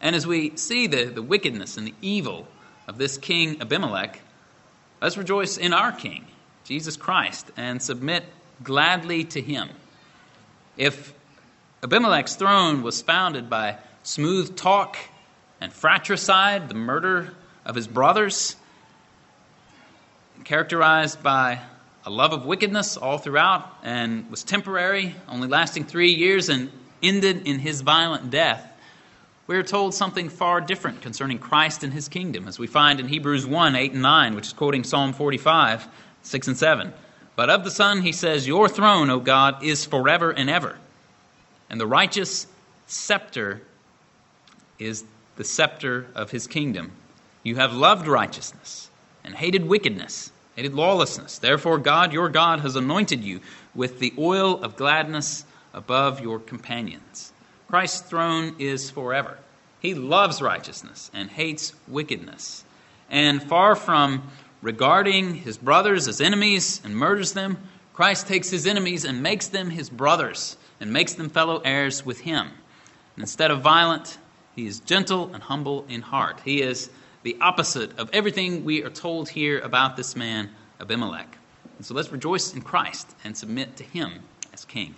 And 0.00 0.16
as 0.16 0.26
we 0.26 0.56
see 0.56 0.88
the, 0.88 1.04
the 1.04 1.22
wickedness 1.22 1.76
and 1.76 1.86
the 1.86 1.94
evil 2.02 2.48
of 2.88 2.98
this 2.98 3.16
king 3.16 3.60
Abimelech 3.60 4.20
let's 5.04 5.16
rejoice 5.16 5.58
in 5.58 5.72
our 5.72 5.92
king 5.92 6.24
Jesus 6.64 6.96
Christ, 6.96 7.50
and 7.56 7.80
submit 7.80 8.24
gladly 8.62 9.24
to 9.24 9.40
him. 9.40 9.68
If 10.76 11.12
Abimelech's 11.82 12.36
throne 12.36 12.82
was 12.82 13.02
founded 13.02 13.50
by 13.50 13.76
smooth 14.02 14.56
talk 14.56 14.96
and 15.60 15.72
fratricide, 15.72 16.68
the 16.68 16.74
murder 16.74 17.34
of 17.64 17.74
his 17.74 17.86
brothers, 17.86 18.56
characterized 20.44 21.22
by 21.22 21.60
a 22.06 22.10
love 22.10 22.32
of 22.32 22.44
wickedness 22.46 22.96
all 22.96 23.18
throughout, 23.18 23.70
and 23.82 24.30
was 24.30 24.42
temporary, 24.42 25.14
only 25.28 25.48
lasting 25.48 25.84
three 25.84 26.12
years, 26.12 26.48
and 26.48 26.70
ended 27.02 27.46
in 27.46 27.58
his 27.58 27.82
violent 27.82 28.30
death. 28.30 28.66
We 29.46 29.56
are 29.56 29.62
told 29.62 29.94
something 29.94 30.30
far 30.30 30.60
different 30.60 31.02
concerning 31.02 31.38
Christ 31.38 31.84
and 31.84 31.92
his 31.92 32.08
kingdom, 32.08 32.48
as 32.48 32.58
we 32.58 32.66
find 32.66 32.98
in 32.98 33.08
Hebrews 33.08 33.46
1 33.46 33.76
8 33.76 33.92
and 33.92 34.02
9, 34.02 34.34
which 34.34 34.46
is 34.46 34.52
quoting 34.52 34.84
Psalm 34.84 35.12
45. 35.12 35.86
6 36.24 36.48
and 36.48 36.56
7. 36.56 36.92
But 37.36 37.50
of 37.50 37.64
the 37.64 37.70
Son, 37.70 38.00
he 38.00 38.12
says, 38.12 38.46
Your 38.46 38.68
throne, 38.68 39.10
O 39.10 39.20
God, 39.20 39.62
is 39.62 39.84
forever 39.84 40.30
and 40.30 40.48
ever. 40.48 40.78
And 41.68 41.80
the 41.80 41.86
righteous 41.86 42.46
scepter 42.86 43.62
is 44.78 45.04
the 45.36 45.44
scepter 45.44 46.06
of 46.14 46.30
his 46.30 46.46
kingdom. 46.46 46.92
You 47.42 47.56
have 47.56 47.74
loved 47.74 48.06
righteousness 48.06 48.88
and 49.22 49.34
hated 49.34 49.68
wickedness, 49.68 50.32
hated 50.56 50.74
lawlessness. 50.74 51.38
Therefore, 51.38 51.78
God, 51.78 52.12
your 52.12 52.28
God, 52.28 52.60
has 52.60 52.76
anointed 52.76 53.22
you 53.22 53.40
with 53.74 53.98
the 53.98 54.14
oil 54.16 54.62
of 54.62 54.76
gladness 54.76 55.44
above 55.74 56.20
your 56.20 56.38
companions. 56.38 57.32
Christ's 57.74 58.08
throne 58.08 58.54
is 58.60 58.88
forever. 58.88 59.36
He 59.80 59.94
loves 59.94 60.40
righteousness 60.40 61.10
and 61.12 61.28
hates 61.28 61.72
wickedness. 61.88 62.62
And 63.10 63.42
far 63.42 63.74
from 63.74 64.30
regarding 64.62 65.34
his 65.34 65.58
brothers 65.58 66.06
as 66.06 66.20
enemies 66.20 66.80
and 66.84 66.96
murders 66.96 67.32
them, 67.32 67.58
Christ 67.92 68.28
takes 68.28 68.48
his 68.48 68.68
enemies 68.68 69.04
and 69.04 69.24
makes 69.24 69.48
them 69.48 69.70
his 69.70 69.90
brothers 69.90 70.56
and 70.78 70.92
makes 70.92 71.14
them 71.14 71.28
fellow 71.28 71.58
heirs 71.64 72.06
with 72.06 72.20
him. 72.20 72.46
And 72.46 73.24
instead 73.24 73.50
of 73.50 73.62
violent, 73.62 74.18
he 74.54 74.68
is 74.68 74.78
gentle 74.78 75.34
and 75.34 75.42
humble 75.42 75.84
in 75.88 76.00
heart. 76.00 76.42
He 76.44 76.62
is 76.62 76.90
the 77.24 77.36
opposite 77.40 77.98
of 77.98 78.08
everything 78.12 78.64
we 78.64 78.84
are 78.84 78.90
told 78.90 79.28
here 79.28 79.58
about 79.58 79.96
this 79.96 80.14
man, 80.14 80.48
Abimelech. 80.80 81.36
And 81.78 81.84
so 81.84 81.92
let's 81.94 82.12
rejoice 82.12 82.54
in 82.54 82.60
Christ 82.62 83.16
and 83.24 83.36
submit 83.36 83.74
to 83.78 83.82
him 83.82 84.20
as 84.52 84.64
king. 84.64 84.94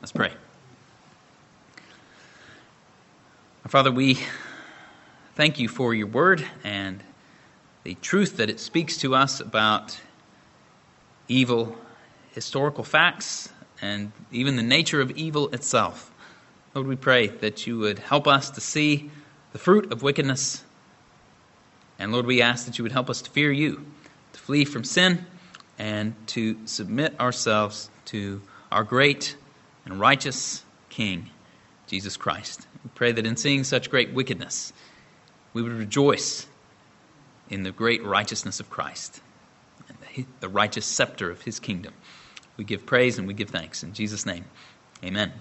Let's 0.00 0.10
pray. 0.10 0.32
Our 3.57 3.57
Father, 3.68 3.92
we 3.92 4.18
thank 5.34 5.58
you 5.58 5.68
for 5.68 5.92
your 5.92 6.06
word 6.06 6.42
and 6.64 7.02
the 7.84 7.96
truth 7.96 8.38
that 8.38 8.48
it 8.48 8.60
speaks 8.60 8.96
to 8.98 9.14
us 9.14 9.40
about 9.40 10.00
evil 11.28 11.76
historical 12.32 12.82
facts 12.82 13.50
and 13.82 14.10
even 14.32 14.56
the 14.56 14.62
nature 14.62 15.02
of 15.02 15.10
evil 15.10 15.48
itself. 15.50 16.10
Lord, 16.72 16.86
we 16.86 16.96
pray 16.96 17.26
that 17.26 17.66
you 17.66 17.78
would 17.78 17.98
help 17.98 18.26
us 18.26 18.48
to 18.52 18.62
see 18.62 19.10
the 19.52 19.58
fruit 19.58 19.92
of 19.92 20.02
wickedness. 20.02 20.64
And 21.98 22.10
Lord, 22.10 22.24
we 22.24 22.40
ask 22.40 22.64
that 22.64 22.78
you 22.78 22.84
would 22.84 22.92
help 22.92 23.10
us 23.10 23.20
to 23.20 23.30
fear 23.30 23.52
you, 23.52 23.84
to 24.32 24.40
flee 24.40 24.64
from 24.64 24.82
sin, 24.82 25.26
and 25.78 26.14
to 26.28 26.56
submit 26.66 27.20
ourselves 27.20 27.90
to 28.06 28.40
our 28.72 28.82
great 28.82 29.36
and 29.84 30.00
righteous 30.00 30.64
King, 30.88 31.28
Jesus 31.88 32.16
Christ. 32.16 32.66
We 32.84 32.90
pray 32.94 33.12
that 33.12 33.26
in 33.26 33.36
seeing 33.36 33.64
such 33.64 33.90
great 33.90 34.12
wickedness, 34.12 34.72
we 35.52 35.62
would 35.62 35.72
rejoice 35.72 36.46
in 37.50 37.62
the 37.62 37.72
great 37.72 38.04
righteousness 38.04 38.60
of 38.60 38.70
Christ 38.70 39.20
and 39.88 40.26
the 40.40 40.48
righteous 40.48 40.86
scepter 40.86 41.30
of 41.30 41.42
his 41.42 41.58
kingdom. 41.58 41.94
We 42.56 42.64
give 42.64 42.86
praise 42.86 43.18
and 43.18 43.26
we 43.26 43.34
give 43.34 43.50
thanks. 43.50 43.82
In 43.82 43.94
Jesus' 43.94 44.26
name, 44.26 44.44
amen. 45.02 45.32